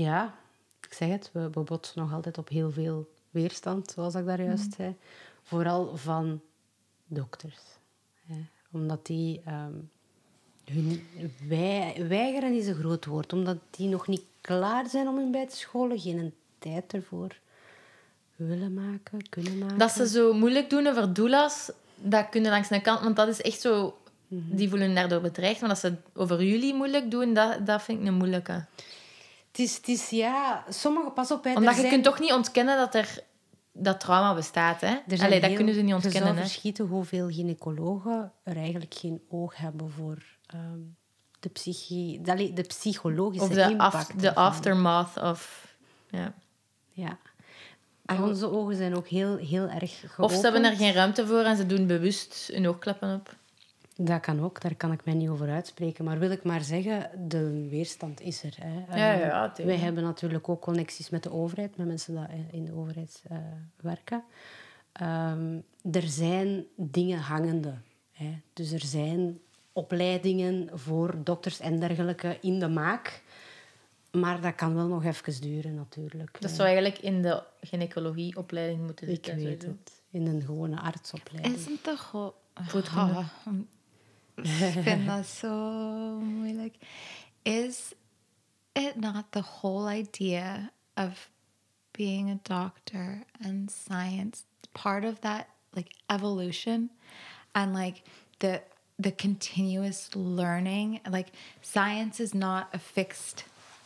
[0.00, 0.34] ja,
[0.80, 4.42] ik zeg het, we, we botsen nog altijd op heel veel weerstand, zoals ik daar
[4.42, 4.94] juist zei.
[5.42, 6.40] Vooral van
[7.06, 7.60] dokters.
[8.26, 8.40] Hè.
[8.72, 9.40] Omdat die...
[9.44, 9.74] ehm,
[10.64, 11.06] hun
[11.48, 15.46] wij, weigeren is een groot woord, omdat die nog niet klaar zijn om hun bij
[15.46, 17.36] te scholen, geen tijd ervoor
[18.36, 19.78] willen maken, kunnen maken.
[19.78, 23.00] Dat ze zo moeilijk doen over doulas, dat kunnen langs de kant...
[23.00, 23.98] Want dat is echt zo...
[24.28, 24.56] Mhm.
[24.56, 25.60] Die voelen daardoor bedreigd.
[25.60, 28.64] Maar dat ze over jullie moeilijk doen, dat, dat vind ik een moeilijke.
[29.56, 32.32] Het is, het is ja, sommige, pas op, hè, Omdat je zijn- kunt toch niet
[32.32, 33.18] ontkennen dat er
[33.72, 34.80] dat trauma bestaat.
[34.80, 34.96] Hè?
[35.18, 36.22] Allee, dat heel- kunnen ze niet Je ontkennen.
[36.22, 36.40] zou Hè?
[36.42, 40.78] verschieten hoeveel gynaecologen er eigenlijk geen oog hebben voor ehm,
[41.40, 43.94] de, psychi allee, de psychologische Of de, impact.
[43.94, 45.74] af, de aftermath of...
[46.10, 46.34] Ja.
[46.92, 47.18] Ja.
[48.06, 50.18] En onze ogen zijn ook heel, heel erg geopend.
[50.18, 53.34] Of ze hebben er geen ruimte voor en ze doen bewust hun oogkleppen op.
[53.98, 56.04] Dat kan ook, daar kan ik mij niet over uitspreken.
[56.04, 58.56] Maar wil ik maar zeggen, de weerstand is er.
[58.60, 58.96] Hè.
[58.98, 63.22] Ja, wij hebben natuurlijk ook connecties met de overheid, met mensen die in de overheid
[63.28, 63.36] eh,
[63.76, 64.24] werken.
[64.92, 65.58] Ehm,
[65.92, 67.74] er zijn dingen hangende.
[68.12, 68.40] Hè.
[68.52, 69.40] Dus er zijn
[69.72, 73.22] opleidingen voor dokters en dergelijke in de maak.
[74.10, 76.40] Maar dat kan wel nog even duren, natuurlijk.
[76.40, 79.36] Dat zou eigenlijk in de gynaecologieopleiding moeten ik zitten.
[79.36, 79.68] weet sowieso.
[79.68, 80.02] het.
[80.10, 81.56] In een gewone artsopleiding.
[81.56, 82.32] Isn't the whole...
[82.54, 83.28] Voetgronden.
[84.36, 85.50] Ik vind dat zo
[86.20, 86.74] moeilijk.
[87.42, 87.92] Is
[88.72, 91.30] it not the whole idea of
[91.90, 96.90] being a doctor and science part of that like evolution
[97.52, 98.02] and like
[98.38, 98.62] the
[98.98, 101.00] the continuous learning?
[101.10, 101.30] Like
[101.62, 103.44] science is not a fixed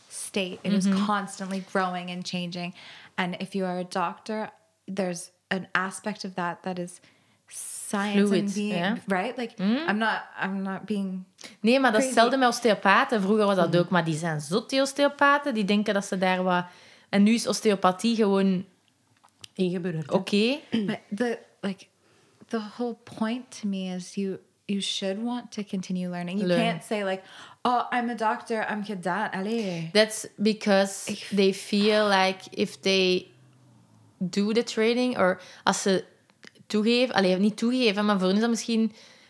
[0.09, 0.59] state.
[0.63, 1.05] It is mm-hmm.
[1.05, 2.73] constantly growing and changing.
[3.17, 4.51] And if you are a doctor
[4.87, 7.01] there's an aspect of that that is
[7.53, 8.97] science Fluid, and being yeah.
[9.07, 11.23] right like i'm not i'm not being
[11.59, 13.21] Nee, maar dat is hetzelfde met osteopaten.
[13.21, 15.53] Vroeger was dat ook, maar die zijn zot, die osteopaten.
[15.53, 16.65] Die denken dat ze daar wat...
[17.09, 18.65] En nu is osteopathie gewoon
[19.53, 20.11] Ingeburgerd.
[20.11, 20.57] oké.
[20.85, 21.85] but the like
[22.47, 26.61] the whole point to me is you you should want to continue learning you Learn.
[26.61, 27.21] can't say like
[27.61, 29.89] oh i'm a doctor i'm gedaan Allee.
[29.93, 33.31] That's because they feel like if they
[34.29, 36.05] do the training, or als ze
[36.71, 38.81] toegeven, alleen niet toegeven, maar voor hen is dat misschien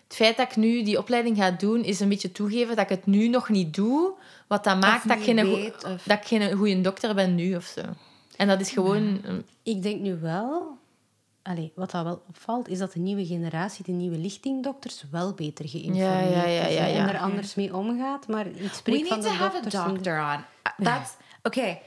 [0.08, 2.89] het feit dat ik nu die opleiding ga doen, is een beetje toegeven dat ik
[2.97, 4.12] het nu nog niet doe,
[4.47, 7.56] wat dat maakt dat ik, geen, weet, of- dat ik geen goede dokter ben nu
[7.56, 7.82] of zo.
[8.38, 9.19] En dat is gewoon.
[9.23, 10.80] een- Ik denk nu wel...
[11.43, 15.69] Allee, wat dat wel opvalt, is dat de nieuwe generatie, de nieuwe lichtingdokters, wel beter
[15.69, 18.27] geïnformeerd Ja, ja, ja, is ja, en er anders mee omgaat.
[18.27, 20.43] Maar ik we spreek van need de to have a doctor on
[20.80, 21.12] Uh, that's
[21.43, 21.82] okay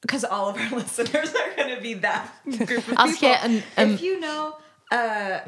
[0.00, 2.22] because all of our listeners are going to be that
[2.68, 3.26] group of Als people.
[3.28, 4.52] jij een- een- if you know
[4.92, 5.38] uh,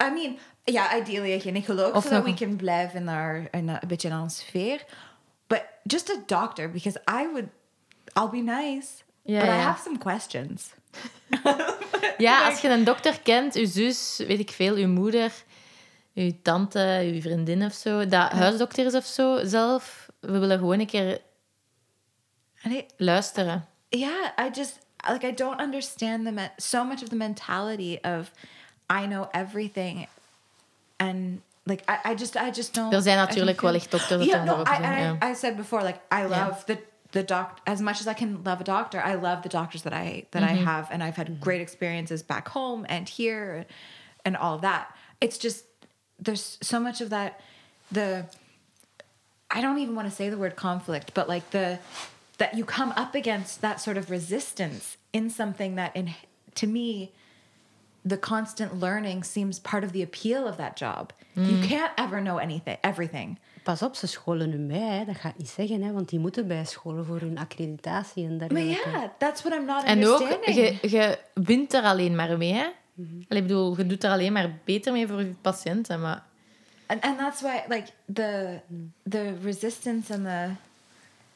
[0.00, 3.48] I mean, yeah, ideally a gynecolog, Of so that we een- can blijven in our
[3.52, 4.80] in a, a beetje in onze sfeer.
[5.46, 7.48] But just a doctor, because I would,
[8.16, 9.60] I'll be nice, Ja, but I ja.
[9.62, 10.70] have some questions.
[12.18, 15.32] Ja, als je een dokter kent, je zus, weet ik veel, je moeder,
[16.12, 20.80] je tante, je vriendin of zo, dat huisdokter is of zo, zelf, we willen gewoon
[20.80, 21.20] een keer
[22.96, 23.66] luisteren.
[23.88, 24.78] yeah, I just
[25.10, 28.30] like I don't understand the so much of the mentality of
[29.32, 30.06] everything,
[30.98, 32.92] and like I, I just I just don't.
[32.92, 35.22] Er zijn I natuurlijk wel echt dokters dat Yeah, no, I, zijn, and.
[35.22, 36.78] I, I said before, like I love the
[37.10, 39.02] the doc as much as I can love a doctor.
[39.04, 40.68] I love the doctors that I that Mm-hmm.
[40.68, 43.66] I have, and I've had great experiences back home and here,
[44.24, 44.86] and all of that.
[45.20, 45.64] It's just
[46.24, 47.40] there's so much of that.
[47.92, 48.24] The
[49.50, 51.78] I don't even want to say the word conflict, but like the
[52.36, 56.14] that you come up against that sort of resistance in something that in
[56.54, 57.10] to me
[58.08, 61.12] the constant learning seems part of the appeal of that job.
[61.32, 61.48] Mm.
[61.48, 63.38] You can't ever know anything everything.
[63.62, 64.78] Pas op, ze scholen bij.
[64.78, 65.04] Hè.
[65.04, 68.90] Dat gaat niet zeggen, hè, want die moeten bijscholen voor hun accreditatie en But dergelijke.
[68.90, 72.68] yeah, that's what I'm not En ook, je, je wint er alleen maar mee, hè.
[73.28, 76.22] Allee, ik bedoel, je doet er alleen maar beter mee voor je patiënten, maar...
[76.86, 78.60] and, and that's why like the
[79.08, 80.54] the resistance and the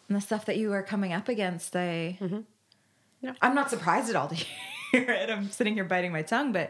[0.09, 2.19] and the stuff that you are coming up against I
[3.21, 3.35] Yeah.
[3.41, 5.29] I'm not surprised at all to hear it.
[5.29, 6.69] I'm sitting here biting my tongue, but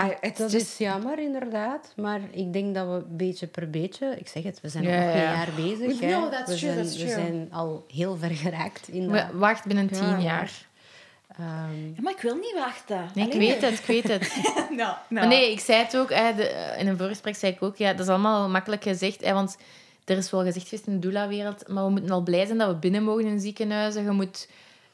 [0.00, 1.92] I it's Dat just is jammer, inderdaad.
[1.96, 4.16] Maar ik denk dat we beetje per beetje...
[4.18, 5.16] Ik zeg het, we zijn nog geen ja.
[5.16, 6.00] jaar bezig.
[6.00, 6.30] No, hè.
[6.30, 9.26] that's we true, zijn, that's We zijn al heel ver geraakt in dat.
[9.30, 10.18] We- Wacht binnen tien Ja.
[10.18, 10.50] jaar.
[11.38, 13.10] Ehm, Maar ik wil niet wachten.
[13.14, 14.36] Nee, ik weet het, ik weet het.
[14.70, 14.94] no, no.
[15.08, 17.90] Maar nee, ik zei het ook, hè, de, in een voorgesprek zei ik ook, ja,
[17.92, 19.56] dat is allemaal makkelijk gezegd, hè, want
[20.04, 22.68] er is wel gezegd geweest in de doula-wereld, maar we moeten al blij zijn dat
[22.68, 24.02] we binnen mogen in ziekenhuizen.
[24.04, 24.48] Je moet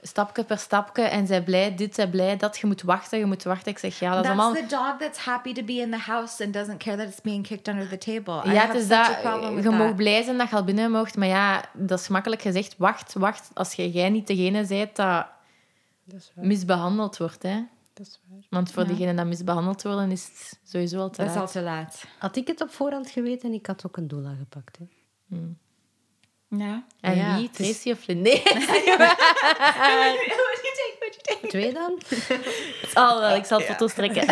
[0.08, 2.58] stapje per stapje en zij blij dit, zij blij dat.
[2.58, 3.72] Je moet wachten, je moet wachten.
[3.72, 4.62] Ik zeg, ja, dat is That's allemaal...
[4.62, 7.46] the dog that's happy to be in the house and doesn't care that it's being
[7.46, 8.52] kicked under the table.
[8.52, 9.06] Ja, het is dat.
[9.62, 12.74] Je mag blij zijn dat je al binnen mocht, maar ja, dat is makkelijk gezegd.
[12.78, 15.26] Wacht, wacht, als jij niet degene bent dat
[16.04, 16.46] dat is waar.
[16.46, 17.42] misbehandeld wordt.
[17.42, 17.64] Hè.
[17.94, 18.38] Dat is waar.
[18.50, 21.42] Want voor diegenen dat misbehandeld worden, is het sowieso al te That's laat.
[21.42, 22.04] al te laat.
[22.18, 24.78] Had ik het op voorhand geweten, ik had ook een doula gepakt.
[24.78, 24.84] Hè.
[26.48, 26.84] Ja.
[27.00, 27.46] En Ja, wie?
[27.46, 28.22] het is- Tracy of Lynn?
[28.22, 28.42] Nee,
[31.48, 31.98] Twee dan?
[32.94, 33.36] al wel.
[33.36, 34.26] Ik zal foto's trekken.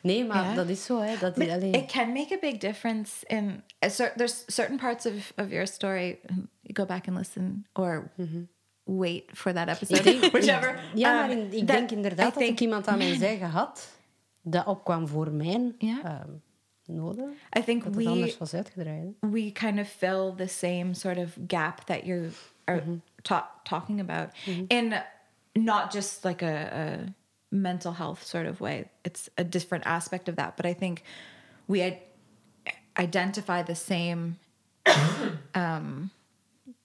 [0.00, 0.54] Nee, maar Ja.
[0.54, 1.00] dat is zo.
[1.00, 1.16] Hè.
[1.18, 5.32] Dat, allee, it can make a big difference in a cer- there's certain parts of,
[5.36, 8.10] of your story um, you go back and listen or
[8.84, 10.10] wait for that episode.
[10.14, 10.80] Ik Whichever.
[10.94, 13.36] Ja, Um, maar in- ik that- denk inderdaad I dat ik iemand aan mijn zij
[13.36, 13.88] gehad
[14.42, 16.26] dat opkwam voor mijn Ja.
[16.86, 17.36] Noden.
[17.58, 19.14] I think Dat het we anders was uitgedraaid.
[19.20, 22.30] we kind of fill the same sort of gap that you
[22.64, 22.96] are mm-hmm.
[23.22, 24.64] ta- talking about mm-hmm.
[24.68, 25.02] in
[25.52, 27.14] not just like a, a
[27.48, 28.90] mental health sort of way.
[29.02, 31.02] It's a different aspect of that but i think
[31.66, 31.98] we
[32.98, 34.38] identify the same
[35.54, 36.10] um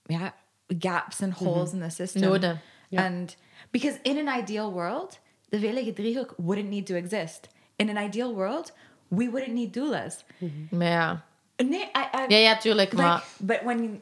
[0.08, 0.30] yeah
[0.78, 1.44] gaps and mm-hmm.
[1.44, 2.22] holes in the system.
[2.22, 2.60] Noden.
[2.92, 3.36] and
[3.70, 5.18] because in an ideal world
[5.50, 7.48] the veilige driehoek wouldn't need to exist.
[7.78, 8.72] In an ideal world
[9.16, 10.24] we wouldn't need doulas
[10.70, 11.24] Maar ja.
[11.56, 12.90] Nee, I, I, Ja, ja, tuurlijk.
[12.92, 14.00] like, Maar but when you,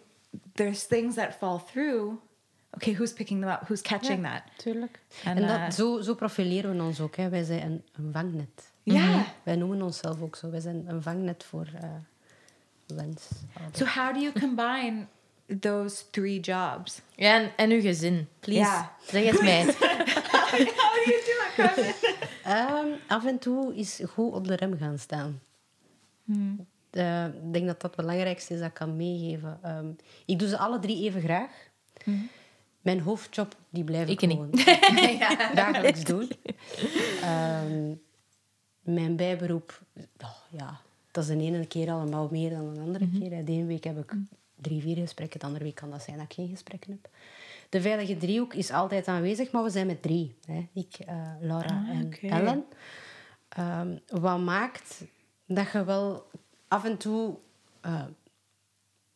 [0.55, 2.15] there's things that fall through,
[2.71, 3.61] okay, who's picking them up?
[3.63, 4.43] Who's catching that?
[4.57, 4.99] Tuurlijk.
[5.25, 7.17] En, En, dat, eh, zo, zo profileren we ons ook.
[7.17, 7.29] Hè.
[7.29, 8.73] Wij zijn een, een vangnet.
[8.83, 9.05] Yeah.
[9.09, 9.19] Mhm.
[9.43, 10.51] Wij noemen onszelf ook zo.
[10.51, 11.89] Wij zijn een vangnet voor eh
[12.87, 13.29] wens.
[13.73, 15.07] So how do you combine
[15.61, 17.01] those three jobs?
[17.15, 18.29] Ja, en, en uw gezin.
[18.41, 18.61] Please.
[18.61, 18.93] Ja.
[19.07, 19.65] Zeg het mij.
[19.65, 21.95] how do you do it, Carmen?
[22.51, 25.41] Ehm, af en toe is goed op de rem gaan staan.
[26.91, 29.59] Eh, ik denk dat dat het belangrijkste is dat ik kan meegeven.
[29.63, 29.87] Ehm,
[30.27, 31.69] ik doe ze alle drie even graag.
[32.81, 34.39] Mijn hoofdjob, die blijf ik, Ik niet.
[34.39, 36.31] gewoon dagelijks doen.
[37.23, 37.93] Ehm,
[38.81, 39.81] mijn bijberoep,
[40.23, 43.31] oh, ja, dat is de ene keer allemaal meer dan de andere keer.
[43.33, 43.45] hè.
[43.45, 44.15] De ene week heb ik
[44.57, 45.41] drie, vier gesprekken.
[45.41, 47.11] De andere week kan dat zijn dat ik geen gesprekken heb.
[47.71, 50.37] De veilige driehoek is altijd aanwezig, maar we zijn met drie.
[50.47, 50.69] Hè.
[50.75, 52.27] Ik, eh, Laura en oké.
[52.27, 52.65] Ellen.
[53.49, 55.05] Ehm, wat maakt
[55.47, 56.31] dat je wel
[56.69, 57.37] af en toe
[57.81, 58.05] eh,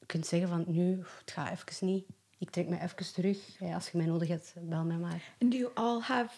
[0.07, 2.07] kunt zeggen van nu, het gaat even niet.
[2.38, 3.38] Ik trek me even terug.
[3.59, 5.23] Ja, als je mij nodig hebt, bel mij maar.
[5.40, 6.35] And do you all have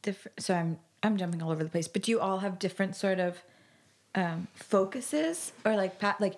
[0.00, 0.42] different?
[0.42, 3.18] So I'm I'm jumping all over the place, but do you all have different sort
[3.20, 3.44] of
[4.12, 6.36] um, focuses or like like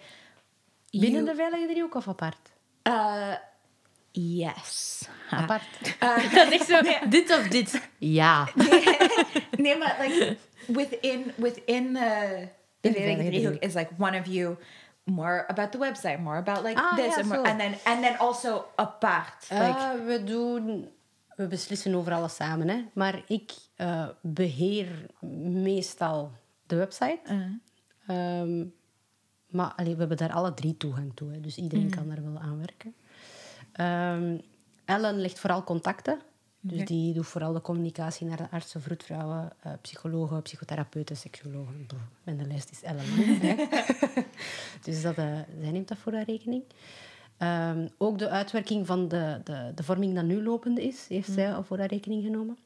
[0.90, 2.50] Binnen you- de veilige driehoek of apart?
[2.82, 3.34] Uh,
[4.12, 5.08] yes.
[5.30, 5.62] Apart.
[6.34, 7.88] Dat is echt zo, dit of dit.
[7.98, 8.48] Ja.
[9.58, 12.48] Nee, but like within within the
[12.80, 14.56] the the Driehoek is like one of you
[15.04, 17.50] more about the website, more about like Ah, this, ja, and, more, zo.
[17.50, 19.46] and then and then also apart.
[19.50, 20.88] Like Eh, we doen...
[21.36, 22.84] We beslissen over alles samen, hè.
[22.94, 25.06] Maar ik eh, beheer
[25.62, 26.32] meestal
[26.66, 27.20] de website.
[28.06, 28.64] Ehm,
[29.46, 31.32] maar allee, we hebben daar alle drie toegang toe.
[31.32, 31.40] Hè.
[31.40, 32.94] Dus iedereen kan daar wel aan werken.
[33.78, 34.38] Ehm,
[34.84, 36.18] Ellen legt vooral contacten.
[36.60, 41.86] Dus die doet vooral de communicatie naar de artsen, vroedvrouwen, eh, psychologen, psychotherapeuten, seksuologen.
[41.86, 43.04] Boe, En de lijst is Ellen
[44.84, 46.62] dus dat, eh, zij neemt dat voor haar rekening.
[47.36, 51.54] Ehm, ook de uitwerking van de, de, de vorming dat nu lopende is, heeft zij
[51.54, 52.58] al voor haar rekening genomen.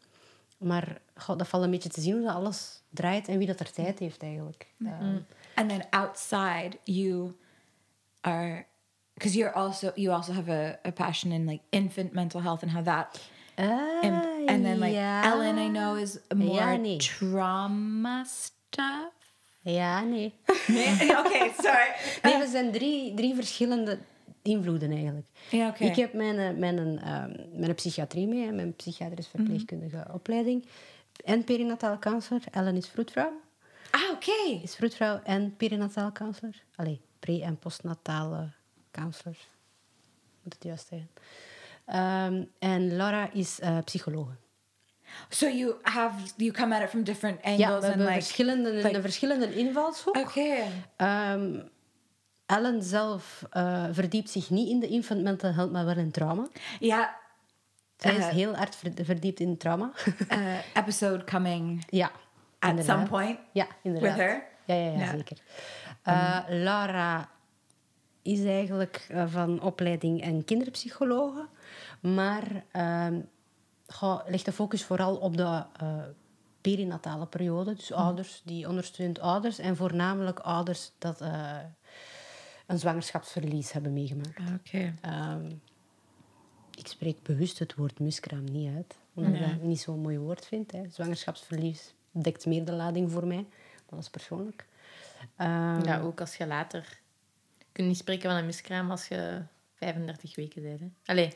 [0.58, 3.72] Maar dat valt een beetje te zien hoe dat alles draait en wie dat er
[3.72, 4.66] tijd heeft eigenlijk.
[4.84, 5.18] Ehm,
[5.54, 7.32] and then outside you
[8.20, 8.64] are
[9.14, 12.72] because you're also you also have a, a passion in like infant mental health and
[12.72, 13.20] how that
[13.56, 14.94] and, and then like.
[14.96, 16.96] Ellen I know is more Ja, nee.
[16.98, 19.12] trauma stuff.
[19.64, 20.34] Ja, nee.
[21.20, 21.92] okay, sorry.
[22.22, 23.98] Nee, we zijn drie, drie verschillende
[24.42, 25.26] invloeden eigenlijk.
[25.50, 25.84] Ja, oké.
[25.84, 30.64] Ik heb mijn, mijn, ehm, mijn psychiatrie mee, mijn psychiatrisch verpleegkundige opleiding.
[31.24, 32.42] En perinataal counselor.
[32.50, 33.32] Ellen is vroedvrouw.
[33.90, 34.60] Ah, okay.
[34.62, 36.54] Is vroedvrouw en perinataal counselor.
[36.76, 38.48] Allee, pre- en postnatale
[38.92, 39.36] counselor.
[40.42, 41.08] Moet het juist zijn.
[41.86, 44.32] Ehm, en Laura is eh psychologe.
[45.28, 48.70] So you have you come at it from different angles Ja, we hebben like verschillende,
[48.72, 50.16] like- een verschillende invalshoek.
[50.16, 50.66] okay.
[50.96, 51.60] Ehm,
[52.46, 56.48] Ellen zelf eh, verdiept zich niet in de infant mental health, maar wel in trauma.
[56.80, 57.08] Yeah.
[57.96, 58.28] Zij is Eh.
[58.28, 59.92] heel hard ver- verdiept in trauma.
[60.32, 62.10] Uh, episode coming ja,
[62.58, 62.96] at inderdaad.
[62.96, 63.38] some point.
[63.52, 64.10] Ja, inderdaad.
[64.16, 64.46] With her?
[64.64, 65.10] Ja, ja, ja, Ja.
[65.10, 65.36] zeker.
[66.62, 67.28] Laura
[68.22, 71.46] is eigenlijk eh, van opleiding en kinderpsychologe,
[72.00, 72.64] maar
[74.26, 76.02] legt de focus vooral op de eh,
[76.60, 77.74] perinatale periode.
[77.74, 81.58] Dus ouders die ondersteunt ouders en voornamelijk ouders dat eh,
[82.66, 84.40] een zwangerschapsverlies hebben meegemaakt.
[84.66, 84.94] Okay.
[85.00, 85.50] Ehm,
[86.78, 90.46] ik spreek bewust het woord miskraam niet uit, omdat ik dat niet zo'n mooi woord
[90.46, 90.72] vind.
[90.72, 90.82] Hè.
[90.90, 93.46] Zwangerschapsverlies dekt meer de lading voor mij,
[93.86, 94.66] dat is persoonlijk.
[95.36, 97.00] Ehm, Ja, ook als je later...
[97.72, 99.42] Je kunt niet spreken van een miskraam als je
[99.74, 100.80] 35 weken bent.
[100.80, 100.86] Hè.
[101.04, 101.32] Allee,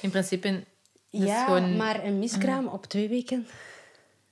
[0.00, 0.64] in principe...
[1.08, 3.46] ja, gewoon- maar een miskraam op twee weken,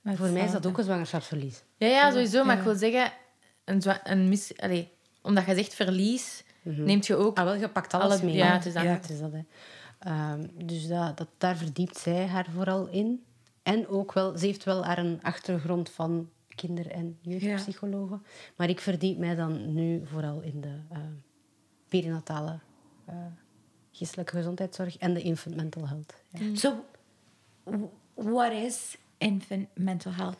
[0.03, 1.63] voor mij is dat ook een zwangerschapsverlies.
[1.77, 2.43] Ja, ja, sowieso.
[2.43, 3.11] Maar ik wil zeggen,
[3.65, 4.57] een, zwa- een mis...
[4.57, 4.89] Allee,
[5.21, 7.37] omdat je zegt verlies, neemt je ook...
[7.37, 8.35] Ah, wel, je pakt alles Alle- mee.
[8.35, 8.83] ja, het is dat.
[8.83, 9.41] het is dat hè.
[9.99, 13.23] Ehm, dus dat, dat, daar verdiept zij haar vooral in.
[13.63, 18.23] En ook wel, ze heeft wel haar een achtergrond van kinder- en jeugdpsychologen.
[18.55, 20.97] Maar ik verdiep mij dan nu vooral in de eh,
[21.87, 22.59] perinatale
[23.05, 23.15] eh,
[23.91, 26.13] geestelijke gezondheidszorg en de infant mental health.
[26.29, 26.55] Ja.
[26.55, 26.85] So,
[27.63, 27.83] w-
[28.13, 30.39] what is infant mental health?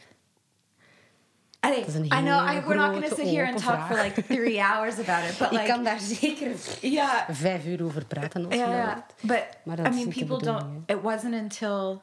[1.65, 4.99] I, know I, we're not going to sit here and talk for like three hours
[4.99, 8.97] about it, but Ik like, kan daar zeker yeah, vijf uur over praten als yeah.
[9.21, 10.89] But Maar I dat is mean, people don't.
[10.89, 12.01] It wasn't until,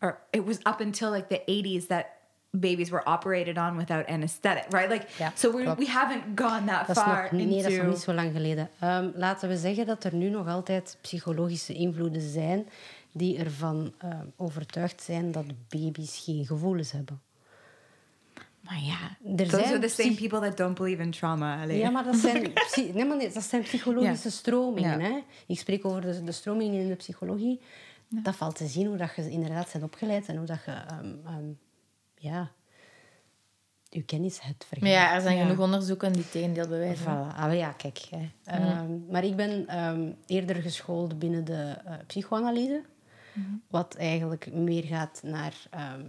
[0.00, 2.06] or it was up until like the '80s that
[2.50, 4.90] babies were operated on without anesthetic, right?
[4.90, 7.72] Like, Ja, so we we haven't gone that Dat far nog, nee, dat is nog
[7.72, 7.88] into.
[7.88, 8.70] niet zo lang geleden.
[8.78, 12.68] Ehm, laten we zeggen dat er nu nog altijd psychologische invloeden zijn
[13.12, 17.20] die ervan ehm, overtuigd zijn dat baby's geen gevoelens hebben.
[18.60, 18.98] Maar ja,
[19.36, 21.62] Er those zijn are the same people that don't believe in trauma.
[21.62, 21.78] allee.
[21.78, 22.52] Ja, maar dat zijn,
[22.94, 25.00] nee, maar nee, dat zijn psychologische stromingen.
[25.00, 25.18] Hè?
[25.46, 27.60] Ik spreek over de, de stromingen in de psychologie.
[28.08, 31.14] Dat valt te zien hoe dat je inderdaad bent opgeleid en hoe dat je ehm,
[32.20, 32.50] ja,
[33.88, 34.92] je kennis hebt Maar vergaard.
[35.10, 35.42] ja, er zijn Ja.
[35.42, 37.04] genoeg onderzoeken die tegendeel bewijzen.
[37.06, 37.36] Voilà.
[37.36, 37.98] Ah, ja, kijk.
[38.10, 38.30] Hè.
[38.44, 42.82] Ehm, maar ik ben ehm, eerder geschoold binnen de eh, psychoanalyse.
[43.68, 45.54] Wat eigenlijk meer gaat naar...
[45.70, 46.04] ehm,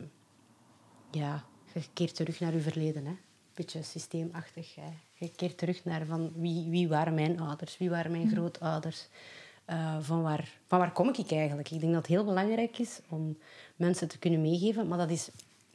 [1.12, 1.44] ja,
[1.74, 3.06] je keert terug naar je verleden.
[3.06, 3.16] Hè.
[3.54, 4.76] Beetje systeemachtig.
[4.76, 4.90] Hè.
[5.14, 7.78] Je keert terug naar van wie, wie waren mijn ouders?
[7.78, 9.08] Wie waren mijn grootouders?
[9.66, 11.72] Eh, van, waar, van waar kom ik eigenlijk?
[11.72, 13.38] Ik denk dat het heel belangrijk is om
[13.76, 14.88] mensen te kunnen meegeven.
[14.88, 15.30] Maar dat is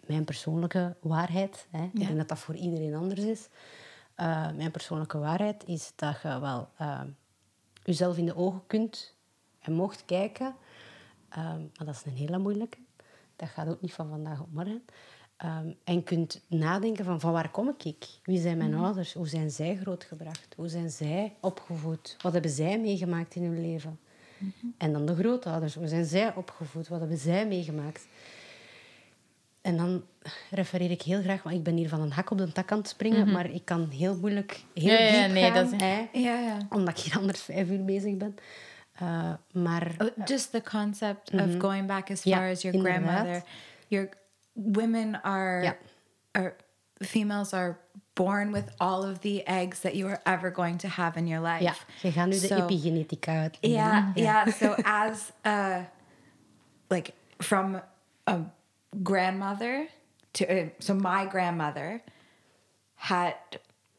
[0.08, 1.66] mijn persoonlijke waarheid.
[1.70, 1.84] Hè.
[1.84, 3.48] Ik denk dat dat voor iedereen anders is.
[4.14, 7.00] Eh, mijn persoonlijke waarheid is dat je wel eh,
[7.82, 9.14] jezelf in de ogen kunt
[9.60, 10.54] en mocht kijken.
[11.28, 12.78] Ehm, maar dat is een hele moeilijke.
[13.36, 14.84] Dat gaat ook niet van vandaag op morgen.
[15.36, 18.06] Ehm, en kunt nadenken van, van waar kom ik?
[18.22, 19.12] Wie zijn mijn ouders?
[19.12, 20.54] Hoe zijn zij grootgebracht?
[20.56, 22.16] Hoe zijn zij opgevoed?
[22.22, 23.98] Wat hebben zij meegemaakt in hun leven?
[24.78, 25.74] En dan de grootouders.
[25.74, 26.88] Hoe zijn zij opgevoed?
[26.88, 28.06] Wat hebben zij meegemaakt?
[29.66, 30.04] En dan
[30.50, 32.78] refereer ik heel graag, want ik ben hier van een hak op de tak aan
[32.78, 35.80] het springen, maar ik kan heel moeilijk heel Ja, ja, diep nee, gaan, dat is-
[35.80, 36.56] hè, Yeah, yeah.
[36.70, 38.34] omdat ik hier anders vijf uur bezig ben.
[39.02, 43.02] Uh, maar Oh, just the concept of going back as Ja, far as your inderdaad.
[43.02, 43.42] grandmother.
[43.88, 44.08] Your
[44.52, 45.76] women are, Ja.
[46.32, 46.54] are
[46.94, 47.76] females are
[48.12, 51.46] born with all of the eggs that you are ever going to have in your
[51.48, 51.62] life.
[51.62, 53.58] ja, je gaat nu de epigenetica uit.
[53.60, 54.46] Yeah, yeah.
[54.46, 55.76] So as uh,
[56.88, 57.80] like from
[58.30, 58.54] a
[59.02, 59.88] grandmother
[60.34, 62.02] to uh, so my grandmother
[62.96, 63.34] had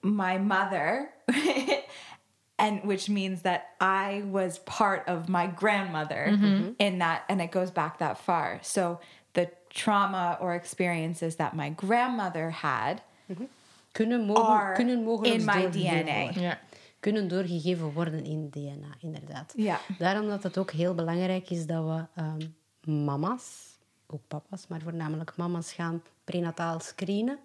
[0.01, 1.09] my mother,
[2.59, 6.45] and which means that I was part of my grandmother mm-hmm.
[6.45, 6.69] Mm-hmm.
[6.79, 8.59] in that, and it goes back that far.
[8.61, 8.99] So
[9.33, 13.45] the trauma or experiences that my grandmother had mm-hmm.
[13.91, 16.23] Kunnen, mogen, are kunnen mogelijk in my DNA.
[16.23, 16.41] worden.
[16.41, 16.59] Ja.
[16.99, 19.53] Kunnen doorgegeven worden in DNA, inderdaad.
[19.55, 19.79] Ja.
[19.97, 23.66] Daarom dat het ook heel belangrijk is dat we ehm, mama's,
[24.07, 27.39] ook papa's, maar voornamelijk mama's gaan prenataal screenen.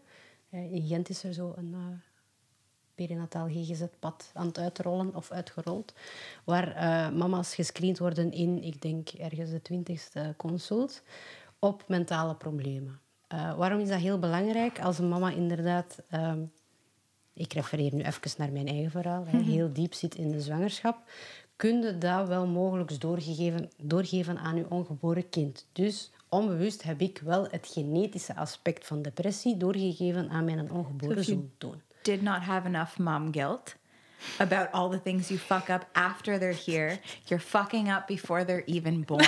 [0.50, 1.98] Eh, in Gent is er zo een eh,
[2.94, 5.94] perinataal GGZ-pad aan het uitrollen of uitgerold,
[6.44, 11.02] waar eh, mama's gescreend worden in, ik denk, ergens de twintigste consult,
[11.58, 13.00] op mentale problemen.
[13.56, 14.80] Waarom is dat heel belangrijk?
[14.80, 16.42] Als een mama inderdaad, ehm,
[17.32, 21.10] ik refereer nu even naar mijn eigen verhaal, hè, heel diep zit in de zwangerschap,
[21.56, 25.66] kun je dat wel mogelijk doorgegeven, doorgeven aan je ongeboren kind.
[25.72, 31.50] Dus onbewust heb ik wel het genetische aspect van depressie doorgegeven aan mijn ongeboren zoon.
[32.02, 33.76] did not have enough mom guilt
[34.38, 36.98] about all the things you fuck up after they're here.
[37.26, 39.24] You're fucking up before they're even born.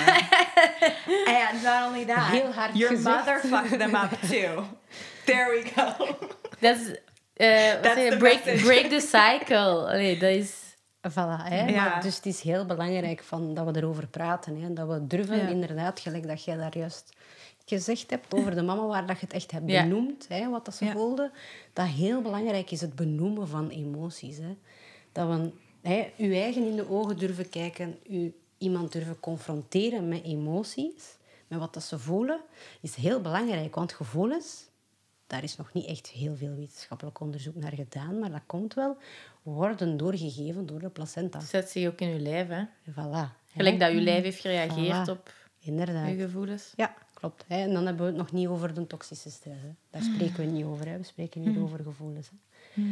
[1.27, 3.03] and not only that, your gezegd.
[3.03, 4.63] mother fucked them up too.
[5.25, 6.15] There we go.
[7.37, 8.09] Eh, That's je?
[8.09, 8.63] the break, message.
[8.63, 9.89] break the cycle.
[9.89, 10.64] Allee, dat is...
[11.11, 11.65] Voilà, hè?
[11.65, 11.83] Ja.
[11.89, 14.61] Maar dus het is heel belangrijk van, dat we erover praten.
[14.61, 14.73] Hè?
[14.73, 15.47] Dat we durven, Ja.
[15.47, 17.13] inderdaad, gelijk dat jij daar juist
[17.65, 19.81] gezegd hebt over de mama, waar dat je het echt hebt Ja.
[19.81, 21.31] benoemd, hè, wat dat ze voelde.
[21.73, 24.37] Dat heel belangrijk is, het benoemen van emoties.
[24.37, 24.55] Hè?
[25.11, 25.51] Dat we
[25.81, 31.59] hè, je eigen in de ogen durven kijken, u, iemand durven confronteren met emoties, met
[31.59, 32.39] wat dat ze voelen,
[32.81, 33.75] is heel belangrijk.
[33.75, 34.69] Want gevoelens,
[35.27, 38.97] daar is nog niet echt heel veel wetenschappelijk onderzoek naar gedaan, maar dat komt wel,
[39.45, 41.39] worden doorgegeven door de placenta.
[41.39, 42.63] Zet zich ook in je lijf, hè.
[42.91, 43.29] Voilà.
[43.55, 45.11] Gelijk dat je lijf heeft gereageerd Voilà.
[45.11, 46.09] op Inderdaad.
[46.09, 46.73] je gevoelens.
[46.75, 47.43] Ja, klopt.
[47.47, 47.55] Hè.
[47.61, 49.61] En dan hebben we het nog niet over de toxische stress.
[49.61, 49.69] Hè.
[49.89, 50.87] Daar spreken we niet over.
[50.87, 50.97] Hè.
[50.97, 52.29] We spreken hier over gevoelens.
[52.73, 52.83] Hè.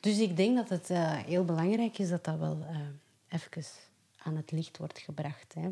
[0.00, 2.76] Dus ik denk dat het eh, heel belangrijk is dat dat wel eh
[3.28, 3.64] even
[4.22, 5.54] aan het licht wordt gebracht.
[5.54, 5.70] Hè.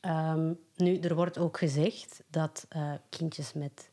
[0.00, 3.90] Ehm, nu, er wordt ook gezegd dat eh, kindjes met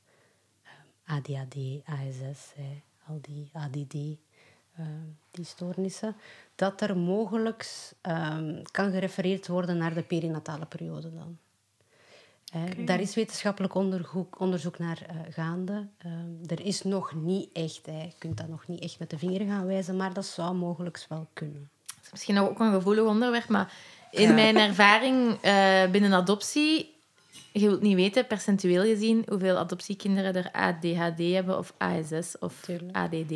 [1.06, 1.56] ADHD,
[1.86, 3.96] ASS, hè, al die ADD,
[5.32, 6.16] die stoornissen,
[6.56, 11.38] dat er mogelijk ehm, kan gerefereerd worden naar de perinatale periode dan.
[12.52, 15.88] Hè, Daar is wetenschappelijk onderzoek, onderzoek naar eh, gaande.
[15.98, 19.18] Ehm, er is nog niet echt, hè, je kunt dat nog niet echt met de
[19.18, 21.70] vinger gaan wijzen, maar dat zou mogelijk wel kunnen.
[21.88, 23.74] Dat is misschien ook een gevoelig onderwerp, maar
[24.12, 26.94] in mijn ervaring eh, binnen adoptie,
[27.54, 32.98] je wilt niet weten, percentueel gezien, hoeveel adoptiekinderen er ADHD hebben of ASS of Tuurlijk.
[32.98, 33.34] ADD.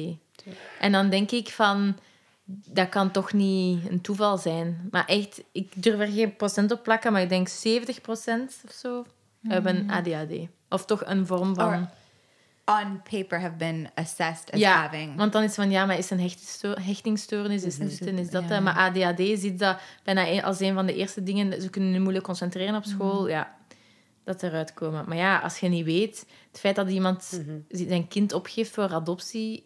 [0.80, 1.98] En dan denk ik van,
[2.46, 4.88] dat kan toch niet een toeval zijn.
[4.92, 8.72] Maar echt, ik durf er geen procent op plakken, maar ik denk 70 procent of
[8.72, 9.06] zo
[9.48, 10.48] hebben ADHD.
[10.70, 11.68] Of toch een vorm van...
[11.74, 11.90] Or
[12.66, 15.16] on paper have been assessed as ja, having.
[15.16, 18.30] want dan is het van, ja, maar is een hechtingsto- hechtingstoornis, is dit en is
[18.30, 18.44] dat.
[18.44, 18.50] Ja.
[18.50, 18.62] hè?
[18.62, 21.62] Maar ADHD ziet dat bijna als een van de eerste dingen.
[21.62, 23.28] Ze kunnen moeilijk concentreren op school.
[23.28, 23.56] Ja,
[24.24, 25.06] dat eruit komen.
[25.08, 29.66] Maar ja, als je niet weet, het feit dat iemand zijn kind opgeeft voor adoptie,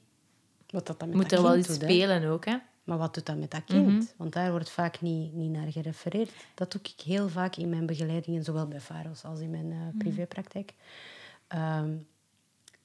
[0.70, 1.88] Wat dat dan met moet dat er wel iets doet, hè.
[1.88, 2.58] spelen ook, hè?
[2.84, 4.14] Maar wat doet dat met dat kind?
[4.18, 6.32] Want daar wordt vaak niet, niet naar gerefereerd.
[6.54, 9.78] Dat doe ik heel vaak in mijn begeleidingen, zowel bij VAROS als in mijn eh,
[9.98, 10.74] privépraktijk.
[11.48, 11.96] Ehm,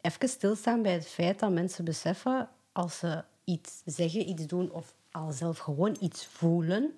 [0.00, 4.94] even stilstaan bij het feit dat mensen beseffen, als ze iets zeggen, iets doen of
[5.10, 6.92] al zelf gewoon iets voelen,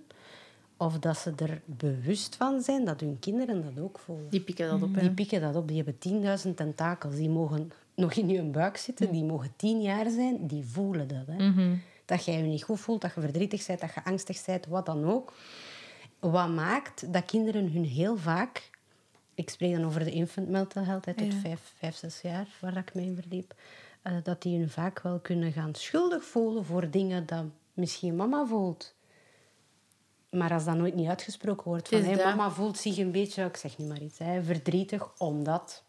[0.76, 4.30] of dat ze er bewust van zijn dat hun kinderen dat ook voelen.
[4.30, 5.00] Die pikken dat op, hè?
[5.00, 5.68] Die pikken dat op.
[5.68, 7.14] Die hebben 10.000 tentakels.
[7.14, 9.12] Die mogen nog in je buik zitten.
[9.12, 10.46] Die mogen tien jaar zijn.
[10.46, 11.26] Die voelen dat.
[11.26, 11.36] Hè.
[12.04, 14.86] Dat jij je niet goed voelt, dat je verdrietig bent, dat je angstig bent, wat
[14.86, 15.32] dan ook.
[16.20, 18.70] Wat maakt dat kinderen hun heel vaak...
[19.34, 21.38] Ik spreek dan over de infant mental health, hè, tot Ja.
[21.40, 23.54] vijf, vijf, zes jaar, waar ik me in verdiep.
[24.02, 28.46] eh, dat die hun vaak wel kunnen gaan schuldig voelen voor dingen dat misschien mama
[28.46, 28.94] voelt.
[30.30, 33.56] Maar als dat nooit niet uitgesproken wordt, van hey, mama voelt zich een beetje, ik
[33.56, 35.83] zeg niet maar iets, hè, verdrietig omdat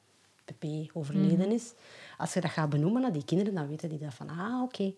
[0.46, 1.74] Pepe overleden is.
[2.18, 4.94] Als je dat gaat benoemen naar die kinderen, dan weten die dat van, ah, oké.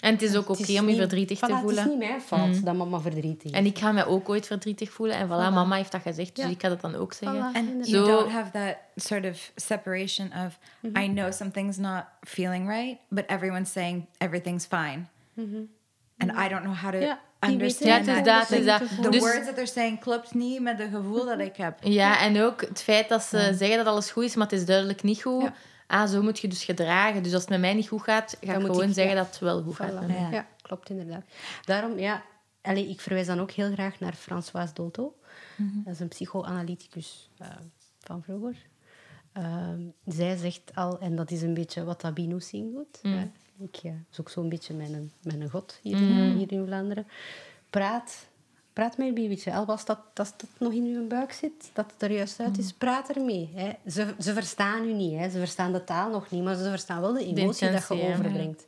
[0.00, 1.88] En het is ook oké om je niet- verdrietig voilà, te Het is voelen.
[1.88, 3.56] niet mijn fout dat mama verdrietig is.
[3.58, 5.16] En ik ga me ook ooit verdrietig voelen.
[5.16, 6.50] En voilà, mama heeft dat gezegd, dus Ja.
[6.50, 7.52] ik ga dat dan ook zeggen.
[7.52, 7.56] Voilà.
[7.56, 7.88] Inderdaad.
[7.88, 10.58] you don't have that sort of separation of
[10.96, 15.04] I know something's not feeling right, but everyone's saying everything's fine.
[16.16, 18.88] And I don't know how to understand Ja, het is dat, het is dat dat.
[18.88, 21.78] te The Dus- words that they're saying klopt niet met het gevoel dat ik heb.
[21.84, 24.64] Ja, en ook het feit dat ze zeggen dat alles goed is, maar het is
[24.66, 25.42] duidelijk niet goed.
[25.42, 25.54] Ja.
[25.86, 27.22] Ah, zo moet je dus gedragen.
[27.22, 29.22] Dus als het met mij niet goed gaat, ga ik gewoon ik- zeggen ja.
[29.22, 29.92] dat het wel goed gaat.
[29.92, 30.06] Voilà.
[30.08, 30.30] Ja.
[30.30, 30.46] Ja.
[30.62, 31.24] klopt inderdaad.
[31.64, 32.22] Daarom, ja,
[32.62, 35.14] allee, ik verwijs dan ook heel graag naar Françoise Dolto.
[35.56, 37.48] Dat is een psychoanalyticus eh,
[38.00, 38.56] van vroeger.
[39.32, 42.98] Ehm, zij zegt al, en dat is een beetje wat Sabine Singh doet.
[43.02, 43.30] hè.
[43.62, 45.96] Ik ja, is ook zo'n beetje mijn, mijn god hier,
[46.36, 47.06] hier in Vlaanderen.
[47.70, 48.26] Praat,
[48.72, 49.52] praat met je babytje.
[49.52, 52.58] Al was dat, dat dat nog in je buik zit, dat het er juist uit
[52.58, 53.50] is, praat ermee.
[53.54, 53.72] Hè.
[53.90, 55.30] Ze, ze verstaan u niet, hè.
[55.30, 58.12] ze verstaan de taal nog niet, maar ze verstaan wel de emotie dat je ja.
[58.12, 58.66] overbrengt.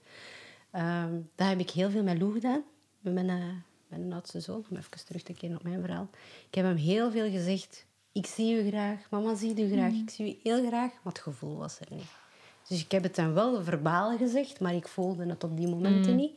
[0.70, 2.62] Ehm, dat heb ik heel veel met Lou gedaan,
[3.00, 3.44] met mijn, eh,
[3.88, 6.08] mijn oudste zoon, om even terug te keren op mijn verhaal.
[6.48, 10.10] Ik heb hem heel veel gezegd, ik zie u graag, mama ziet u graag, ik
[10.10, 12.20] zie u heel graag, maar het gevoel was er niet.
[12.68, 16.16] Dus ik heb het dan wel verbaal gezegd, maar ik voelde het op die momenten
[16.16, 16.36] niet.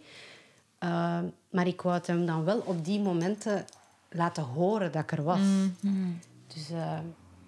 [0.77, 3.65] Ehm, maar ik wou het hem dan wel op die momenten
[4.09, 5.39] laten horen dat ik er was.
[6.47, 6.99] Dus, eh,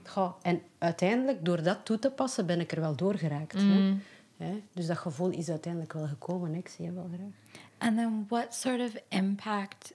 [0.04, 3.54] goh, en uiteindelijk, door dat toe te passen, ben ik er wel doorgeraakt.
[3.54, 3.94] Hè?
[4.38, 4.62] Hè?
[4.74, 6.52] Dus dat gevoel is uiteindelijk wel gekomen.
[6.52, 6.58] hè.
[6.58, 7.62] Ik zie hem wel graag.
[7.78, 9.94] And then what sort of impact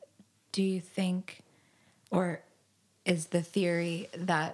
[0.51, 1.37] do you think,
[2.09, 2.41] or
[3.03, 4.53] is the theory that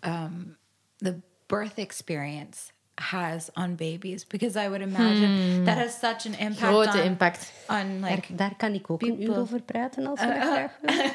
[0.00, 0.56] um,
[0.96, 1.14] the
[1.46, 2.58] birth experience
[3.00, 4.26] has on babies?
[4.26, 7.52] Because I would imagine that has such an impact Grote on, impact.
[7.68, 10.78] on like Daar, daar kan ik ook een uur over praten, als je dat graag
[10.80, 10.94] wil.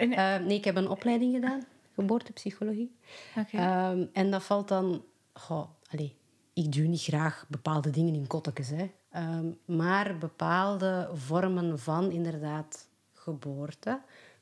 [0.00, 2.96] Eh, nee, ik heb een opleiding gedaan, geboortepsychologie.
[3.36, 3.56] Oké.
[3.56, 5.04] Ehm, en dat valt dan...
[5.32, 6.16] Goh, allee,
[6.52, 8.90] ik duw niet graag bepaalde dingen in kottekes, hè.
[9.10, 14.00] Ehm, maar bepaalde vormen van inderdaad geboorte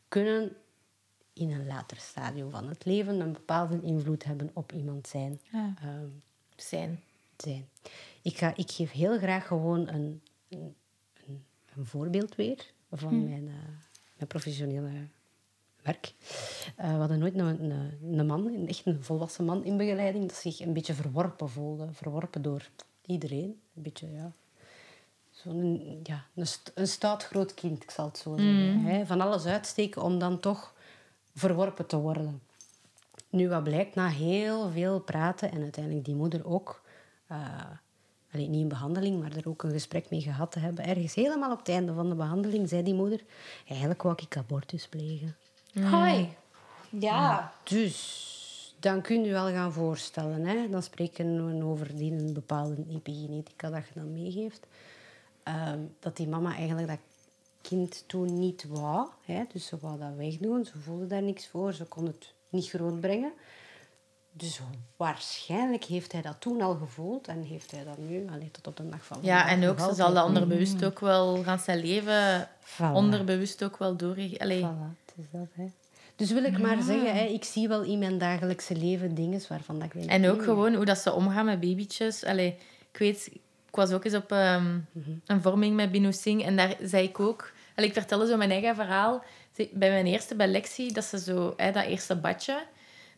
[0.08, 0.56] kunnen
[1.32, 5.40] in een later stadium van het leven een bepaalde invloed hebben op iemand zijn.
[5.52, 5.74] Ja.
[5.82, 6.08] ehm,
[6.62, 7.02] Zijn.
[7.36, 7.68] zijn.
[8.22, 10.74] Ik, ga, ik geef heel graag gewoon een, een,
[11.26, 11.44] een,
[11.84, 13.54] voorbeeld weer van mijn, eh,
[14.16, 14.90] mijn professionele
[15.82, 16.12] werk.
[16.76, 20.28] Eh, we hadden nooit een, een, een man, een echt een volwassen man in begeleiding,
[20.28, 21.88] dat zich een beetje verworpen voelde.
[21.92, 22.68] Verworpen door
[23.06, 23.60] iedereen.
[23.74, 24.32] Een beetje, ja...
[25.30, 28.80] Zo'n ja, een, st- een stout groot kind, ik zal het zo zeggen.
[28.80, 29.06] Hè?
[29.06, 30.74] Van alles uitsteken om dan toch
[31.34, 32.42] verworpen te worden.
[33.30, 36.82] Nu, wat blijkt, na heel veel praten en uiteindelijk die moeder ook,
[37.26, 37.38] eh,
[38.32, 41.52] allee, niet in behandeling, maar er ook een gesprek mee gehad te hebben, ergens helemaal
[41.52, 43.20] op het einde van de behandeling, zei die moeder,
[43.68, 45.36] eigenlijk wou ik abortus plegen.
[45.72, 46.36] Hoi.
[46.90, 47.52] Ja.
[47.62, 50.68] Dus dan kun je wel gaan voorstellen, hè?
[50.68, 54.66] dan spreken we over die een bepaalde epigenetica dat je dan meegeeft,
[55.42, 56.98] ehm, dat die mama eigenlijk dat
[57.60, 59.08] kind toen niet wou.
[59.24, 59.44] Hè?
[59.52, 63.32] Dus ze wou dat wegdoen, ze voelde daar niks voor, ze kon het niet grootbrengen.
[64.32, 64.60] Dus
[64.96, 68.76] waarschijnlijk heeft hij dat toen al gevoeld en heeft hij dat nu, allee, tot op
[68.76, 72.48] de dag van Ja, en ook, ze zal dat onderbewust ook wel, gaan zijn leven
[72.64, 72.92] Voilà.
[72.92, 74.16] onderbewust ook wel door.
[74.38, 75.66] Allee, Voilà, het is dat, hè.
[76.16, 79.78] Dus wil ik maar zeggen, hè, ik zie wel in mijn dagelijkse leven dingen waarvan
[79.78, 80.10] dat ik denk...
[80.10, 82.24] En ook gewoon hoe dat ze omgaan met babytjes.
[82.24, 82.56] Allee,
[82.92, 83.26] ik weet,
[83.66, 84.78] ik was ook eens op ehm,
[85.26, 87.52] een vorming met Binu Singh en daar zei ik ook...
[87.74, 89.24] Allee, ik vertelde zo mijn eigen verhaal.
[89.72, 91.54] Bij mijn eerste bij Lexie, dat ze zo...
[91.56, 92.58] Hè, dat eerste badje,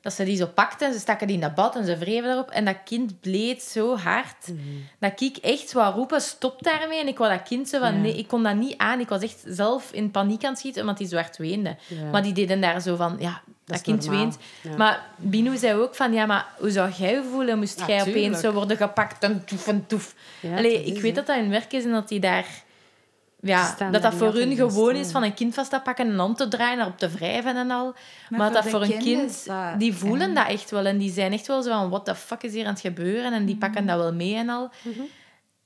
[0.00, 2.30] dat ze die zo pakte en ze staken die in dat bad en ze wreven
[2.30, 2.50] erop.
[2.50, 4.52] En dat kind bleed zo hard
[4.98, 7.00] dat ik echt wou roepen, stop daarmee.
[7.00, 7.94] En ik wou dat kind zo van...
[7.94, 8.00] Ja.
[8.00, 9.00] Nee, ik kon dat niet aan.
[9.00, 11.76] Ik was echt zelf in paniek aan het schieten, omdat die zo hard weende.
[11.86, 12.10] Ja.
[12.10, 13.16] Maar die deden daar zo van...
[13.18, 14.20] Ja, dat, kind normaal.
[14.20, 14.38] weent.
[14.60, 14.76] Ja.
[14.76, 16.12] Maar Binu zei ook van...
[16.12, 17.58] Ja, maar hoe zou jij je voelen?
[17.58, 20.14] Moest jij opeens zo worden gepakt en toef en toef?
[20.56, 22.46] Allee, ik weet dat dat hun werk is en dat die daar...
[23.42, 26.36] Ja, dat dat voor hun gewoon is van een kind vast te pakken en hand
[26.36, 27.94] te draaien, erop te wrijven en al.
[28.28, 30.84] Maar, voor dat voor een kind, dat die voelen dat echt wel.
[30.86, 33.32] En die zijn echt wel zo van, what the fuck is hier aan het gebeuren?
[33.32, 34.70] En die pakken dat wel mee en al.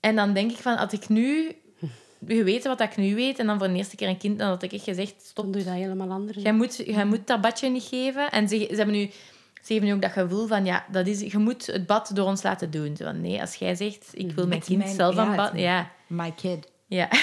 [0.01, 1.57] En dan denk ik van, had ik nu
[2.27, 4.63] geweten wat ik nu weet, en dan voor de eerste keer een kind, dan had
[4.63, 6.43] ik echt gezegd, stop, Dan doe je dat helemaal anders.
[6.43, 8.31] Jij moet, jij moet dat badje niet geven.
[8.31, 9.11] En ze, ze, hebben nu,
[9.55, 12.27] ze geven nu ook dat gevoel van, ja, dat is, je moet het bad door
[12.27, 12.97] ons laten doen.
[12.97, 15.53] Zo van, nee, als jij zegt, ik wil mijn kind mijn- zelf ja, aan bad...
[15.53, 16.73] it's Ja, My kid.
[16.87, 17.09] Ja.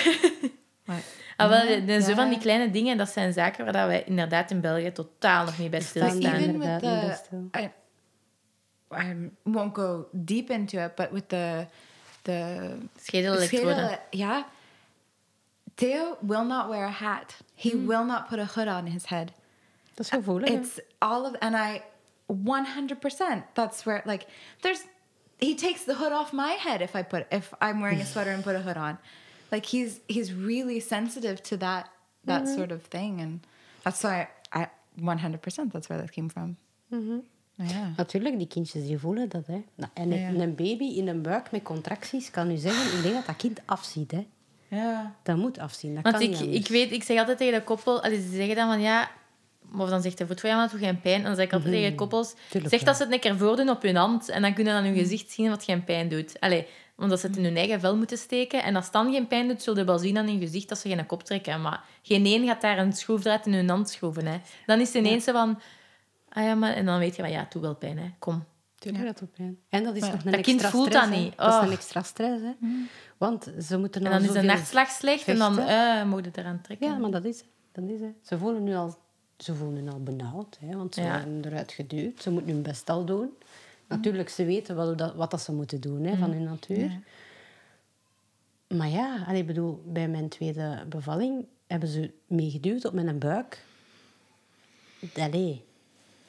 [0.86, 1.02] Maar-
[1.38, 2.16] Ah, wel, Ja, de- de- zo ja.
[2.16, 5.58] van die kleine dingen, dat zijn zaken waar dat wij inderdaad in België totaal nog
[5.58, 6.18] niet bij stilstaan.
[6.36, 7.50] even with inderdaad the, stil.
[7.62, 7.72] I,
[9.10, 11.66] I won't go deep into it, but with the
[12.22, 13.76] the Schedelelektroden.
[13.78, 14.44] schedel- yeah,
[15.76, 17.36] Theo will not wear a hat.
[17.56, 19.32] He will not put a hood on his head.
[19.94, 20.50] Dat is gevoelig.
[20.50, 21.82] It's all of, and I,
[22.26, 23.44] one hundred percent.
[23.54, 24.26] That's where like
[24.60, 24.82] there's.
[25.38, 28.32] He takes the hood off my head if I put if I'm wearing a sweater
[28.34, 28.98] and put a hood on,
[29.52, 31.90] like he's he's really sensitive to that
[32.26, 33.44] that sort of thing, and
[33.82, 34.66] that's why I
[35.02, 35.72] one hundred percent.
[35.72, 36.58] That's where that came from.
[37.56, 37.98] Yeah.
[37.98, 39.48] Natuurlijk, die kindjes die voelen dat.
[39.48, 39.64] Hè.
[39.76, 40.30] Nou, en Ja.
[40.30, 43.60] een baby in een buik met contracties kan u zeggen, ik denk dat dat kind
[43.66, 44.12] afziet.
[44.12, 44.28] Hè.
[44.68, 45.06] Yeah.
[45.24, 45.94] Dat moet afzien.
[45.94, 48.56] Dat Want kan ik, ik weet, ik zeg altijd tegen de koppel, allee, ze zeggen
[48.56, 49.10] dan van ja,
[49.78, 51.18] of dan zegt de voet van ja, maar dat doet geen pijn.
[51.20, 53.38] En dan zeg ik altijd tegen de koppels, Tuurlijk zeg dat ze het een keer
[53.38, 56.10] voordoen op hun hand en dan kunnen ze aan hun gezicht zien wat geen pijn
[56.10, 56.40] doet.
[56.40, 56.68] Allee,
[57.02, 58.64] omdat ze het in hun eigen vel moeten steken.
[58.64, 60.78] En als het dan geen pijn doet, zullen je wel zien aan hun gezicht dat
[60.78, 61.62] ze geen kop trekken.
[61.62, 64.26] Maar geen één gaat daar een schroefdraad in hun hand schroeven.
[64.26, 64.38] Hè.
[64.66, 65.60] Dan is het ineens van,
[66.30, 66.74] ah ja, maar...
[66.74, 68.10] En dan weet je van ja, het doet wel pijn, hè.
[68.20, 68.44] kom.
[68.80, 69.58] Tuurlijk, dat doet pijn.
[69.70, 71.38] En dat is Maar nog een dat kind extra voelt stress, dat niet.
[71.38, 71.64] Dat is Oh.
[71.66, 72.42] een extra stress.
[72.44, 72.52] Hè.
[73.18, 76.38] Want ze moeten En al dan is de nachtslag slecht en dan eh moet het
[76.38, 76.88] eraan trekken.
[76.88, 78.14] Ja, maar dat is, dat is het.
[78.22, 78.96] Ze voelen nu al,
[79.38, 81.18] ze voelen nu al benauwd, hè, want ze Ja.
[81.24, 82.22] worden eruit geduwd.
[82.22, 83.30] Ze moeten hun best al doen.
[83.92, 87.00] Natuurlijk, ze weten wel dat, wat dat ze moeten doen hè, van hun natuur.
[88.68, 93.64] Maar ja, ik bedoel, bij mijn tweede bevalling hebben ze meegeduwd op mijn buik.
[95.16, 95.64] Allee,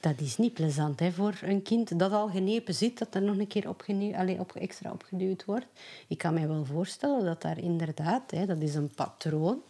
[0.01, 3.39] dat is niet plezant hè, voor een kind dat al genepen zit, dat er nog
[3.39, 5.67] een keer opgene- allee, op, extra opgeduwd wordt.
[6.09, 9.63] Ik kan mij wel voorstellen dat daar inderdaad, hè, dat is een patroon,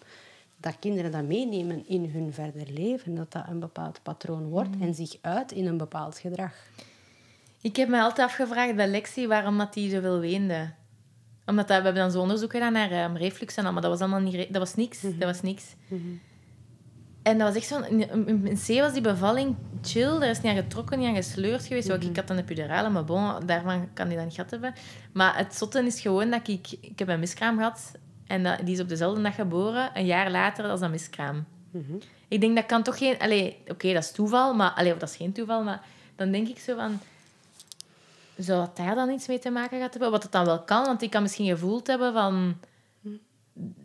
[0.57, 4.95] dat kinderen dat meenemen in hun verder leven, dat dat een bepaald patroon wordt en
[4.95, 6.55] zich uit in een bepaald gedrag.
[7.63, 10.71] Ik heb me altijd afgevraagd bij Lexi waarom dat die zoveel weende.
[11.47, 13.91] Omdat dat, we hebben dan zo onderzoek gedaan naar ehm, reflux en al, maar dat
[13.91, 14.53] was allemaal niet...
[14.53, 15.01] Dat was niks.
[15.01, 15.75] Dat was niks.
[17.23, 17.85] En dat was echt zo'n...
[18.27, 20.21] In, C was die bevalling chill.
[20.21, 21.93] Er is niet aan getrokken, niet aan gesleurd geweest.
[21.93, 24.75] Ook, ik had dan een epidurale, maar bon, daarvan kan die dan niet gehad hebben.
[25.13, 26.67] Maar het zotte is gewoon dat ik...
[26.81, 27.93] Ik heb een miskraam gehad
[28.27, 29.91] en dat, die is op dezelfde dag geboren.
[29.95, 31.45] Een jaar later als dat miskraam.
[32.29, 33.15] Ik denk dat kan toch geen...
[33.67, 34.71] Oké, dat is toeval, maar...
[34.71, 35.83] Allee, of dat is geen toeval, maar
[36.17, 37.01] dan denk ik zo van...
[38.37, 40.11] Zou dat daar dan iets mee te maken gehad hebben?
[40.11, 42.61] Wat het dan wel kan, want ik kan misschien gevoeld hebben van...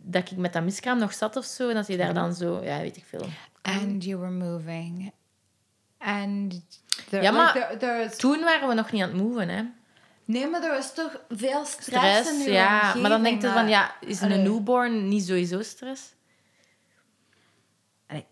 [0.02, 2.62] Dat ik met dat miskraam nog zat of zo, en dat hij daar dan zo...
[2.62, 3.26] Ja, weet ik veel.
[3.62, 5.12] And you were moving.
[5.98, 6.68] And
[7.08, 9.62] there, Ja, like, maar there, Toen waren we nog niet aan het moven, hè.
[10.24, 12.94] Nee, maar er was toch veel stress, Stress, in ja.
[12.94, 14.42] Maar dan denk je van, ja, is een Allee.
[14.42, 16.14] newborn niet sowieso stress?
[18.06, 18.26] Allee.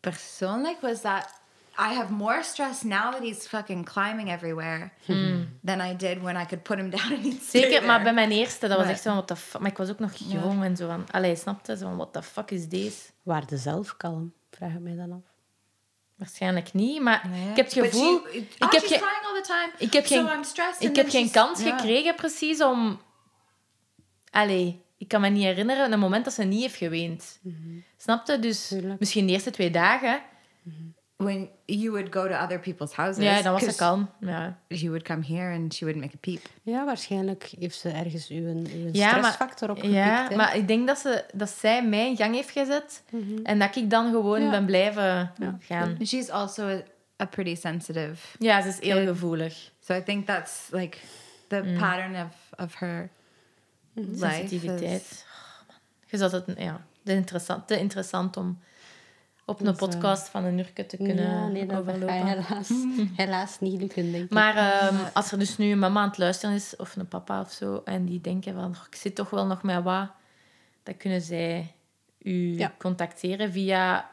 [0.00, 1.40] Persoonlijk was dat...
[1.78, 4.90] I have more stress now that he's fucking climbing everywhere
[5.64, 7.86] than I did when I could put him down and he'd stay Zeker, there.
[7.86, 9.60] maar bij mijn eerste, dat was Maar- echt zo van, what the fuck...
[9.60, 11.04] Maar ik was ook nog jong en zo van...
[11.10, 11.76] Allee, snapte?
[11.76, 13.00] Zo van, what the fuck is deze?
[13.22, 15.30] Waarde zelf kalm, vraag ik mij dan af.
[16.16, 17.50] Waarschijnlijk niet, maar Nee.
[17.50, 18.20] ik heb het gevoel...
[18.20, 19.72] she- ik oh, heb all the time.
[19.78, 20.82] Ik heb so geen, I'm stressed.
[20.88, 23.00] ik heb geen kans gekregen precies om...
[24.30, 27.40] Allee, ik kan me niet herinneren een moment dat ze niet heeft geweend.
[27.96, 28.38] Snapte?
[28.38, 28.98] Dus Tuurlijk.
[29.00, 30.22] misschien de eerste twee dagen.
[31.24, 33.24] When you would go to other people's houses.
[33.24, 34.10] Ja, dan was ze 'cause kalm.
[34.20, 36.40] Ja, She would come here and she wouldn't make a peep.
[36.62, 39.98] Ja, waarschijnlijk heeft ze ergens uw, uw ja stressfactor maar, opgepikt.
[40.04, 40.36] ja, hè.
[40.36, 43.02] maar ik denk dat, ze, dat zij mij in gang heeft gezet.
[43.42, 44.50] En dat ik dan gewoon Ja.
[44.50, 45.96] ben blijven gaan.
[46.06, 46.82] She's also a,
[47.22, 48.16] a pretty sensitive.
[48.38, 49.08] Ja, ze is heel Kid.
[49.08, 49.70] gevoelig.
[49.80, 50.98] So I think that's like
[51.48, 53.10] the pattern of, of her
[53.94, 54.18] life.
[54.34, 55.00] Sensitiviteit.
[55.00, 55.76] is- Oh, man.
[56.06, 58.58] Je zat het, ja, te interessant, te interessant om
[59.44, 62.14] op een Dus, eh, podcast van een uur te kunnen ja, nee, dat overlopen.
[62.14, 62.68] je helaas,
[63.22, 64.30] helaas niet lukken, denk ik.
[64.30, 67.40] Maar ehm, als er dus nu een mama aan het luisteren is, of een papa
[67.40, 70.08] of zo, en die denken van, "Oh, ik zit toch wel nog met wat,
[70.82, 71.74] dan kunnen zij
[72.22, 72.72] u Ja.
[72.78, 74.10] contacteren via,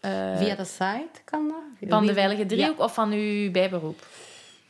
[0.00, 1.88] eh, Via de site kan dat.
[1.90, 2.46] van de Veilige Ja.
[2.48, 4.06] Driehoek of van uw bijberoep.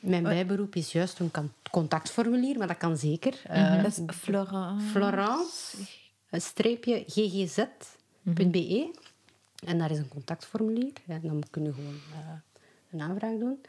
[0.01, 1.31] Mijn bijberoep is juist een
[1.71, 3.35] contactformulier, maar dat kan zeker.
[3.45, 4.87] Eh, Dat is Florence.
[4.87, 5.77] Florence,
[6.31, 8.91] streepje ggz.be.
[9.67, 10.93] En daar is een contactformulier.
[11.07, 12.19] En dan kun je gewoon eh,
[12.91, 13.61] een aanvraag doen.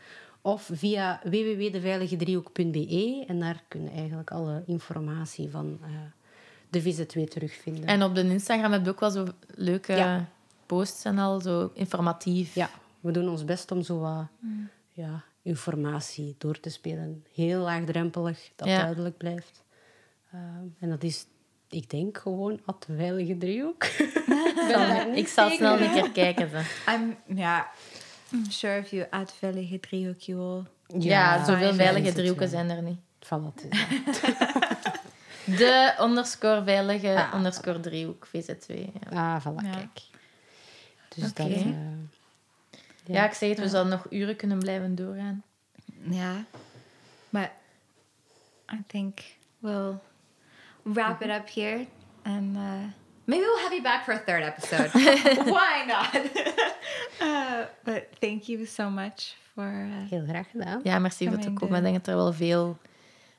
[0.42, 3.24] Of via www.deveiligedriehoek.be.
[3.28, 5.90] En daar kun je eigenlijk alle informatie van eh,
[6.70, 7.86] de Visit 2 terugvinden.
[7.86, 10.26] En op de Instagram heb je ook wel zo leuke Ja.
[10.66, 12.56] posts en al, zo informatief.
[12.56, 12.70] Ja,
[13.00, 14.26] we doen ons best om zo wat
[14.94, 17.26] ja, informatie door te spelen.
[17.34, 18.82] Heel laagdrempelig, dat Ja.
[18.82, 19.64] duidelijk blijft.
[20.32, 21.26] Ehm, en dat is,
[21.70, 23.84] ik denk, gewoon at veilige driehoek.
[25.14, 26.50] Ik zal snel een keer kijken.
[26.50, 26.92] Ze.
[26.96, 27.62] I'm yeah.
[28.34, 30.64] I'm sure if you add Veilige Driehoek, you will.
[31.02, 33.00] Ja, zoveel veilige driehoeken zijn er niet.
[33.20, 33.80] Van wat is
[34.22, 34.22] dat?
[35.58, 37.34] De underscore veilige Ah.
[37.36, 38.76] underscore driehoek, VZ2.
[39.10, 39.36] Ja.
[39.36, 39.72] Ah, voilà, Ja.
[39.72, 40.00] kijk.
[41.16, 41.48] Dus dat...
[41.48, 41.66] eh,
[43.06, 45.44] ja, ik zeg het, we zouden nog uren kunnen blijven doorgaan.
[46.10, 46.36] Yeah.
[47.30, 47.50] But
[48.74, 49.20] I think
[49.60, 49.94] we'll
[50.84, 51.86] wrap it up here
[52.24, 52.62] and uh,
[53.26, 54.90] maybe we'll have you back for a third episode.
[55.46, 56.14] Why not?
[57.22, 59.64] uh, but thank you so much for.
[59.68, 60.80] Uh, heel graag gedaan.
[60.84, 61.78] Ja, merci voor het Coming komen.
[61.78, 62.78] Ik denk dat er wel veel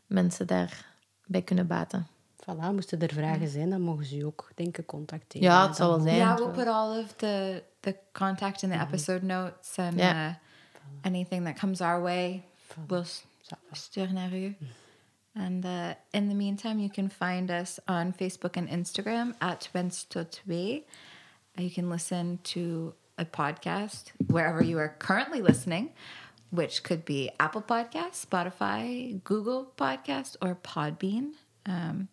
[0.07, 2.07] mensen daarbij kunnen baten.
[2.45, 5.49] Voilà, moesten er vragen zijn, dan mogen ze je ook, denk ik, contacteren.
[5.49, 6.17] Ja, het zal wel zijn.
[6.17, 10.27] yeah, we'll put all of the the contact in the episode notes and Yeah.
[10.29, 10.35] uh,
[11.03, 12.43] anything that comes our way,
[12.87, 13.75] we'll s- Ça va.
[13.75, 14.57] sturen naar u.
[15.41, 20.85] And uh, in the meantime, you can find us on Facebook and Instagram at Wenstotwe.
[21.57, 25.91] You can listen to a podcast wherever you are currently listening,
[26.51, 31.33] which could be Apple Podcasts, Spotify, Google Podcast, or Podbean.
[31.65, 32.09] Um,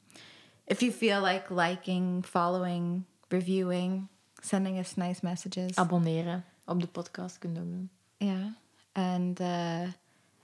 [0.65, 4.07] if you feel like liking, following, reviewing,
[4.41, 5.75] sending us nice messages.
[5.75, 7.89] Abonneren op de podcast ook doen.
[8.17, 8.55] Yeah.
[8.93, 9.91] And uh,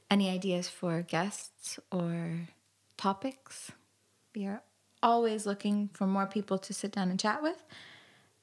[0.08, 2.48] any ideas for guests or
[3.04, 3.70] topics?
[4.34, 4.62] We are
[5.02, 7.62] always looking for more people to sit down and chat with.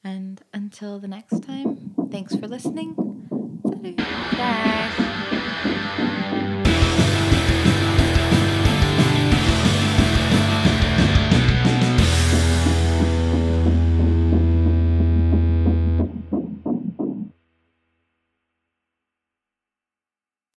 [0.05, 2.95] And until the next time, thanks for listening.
[3.97, 4.99] Dag!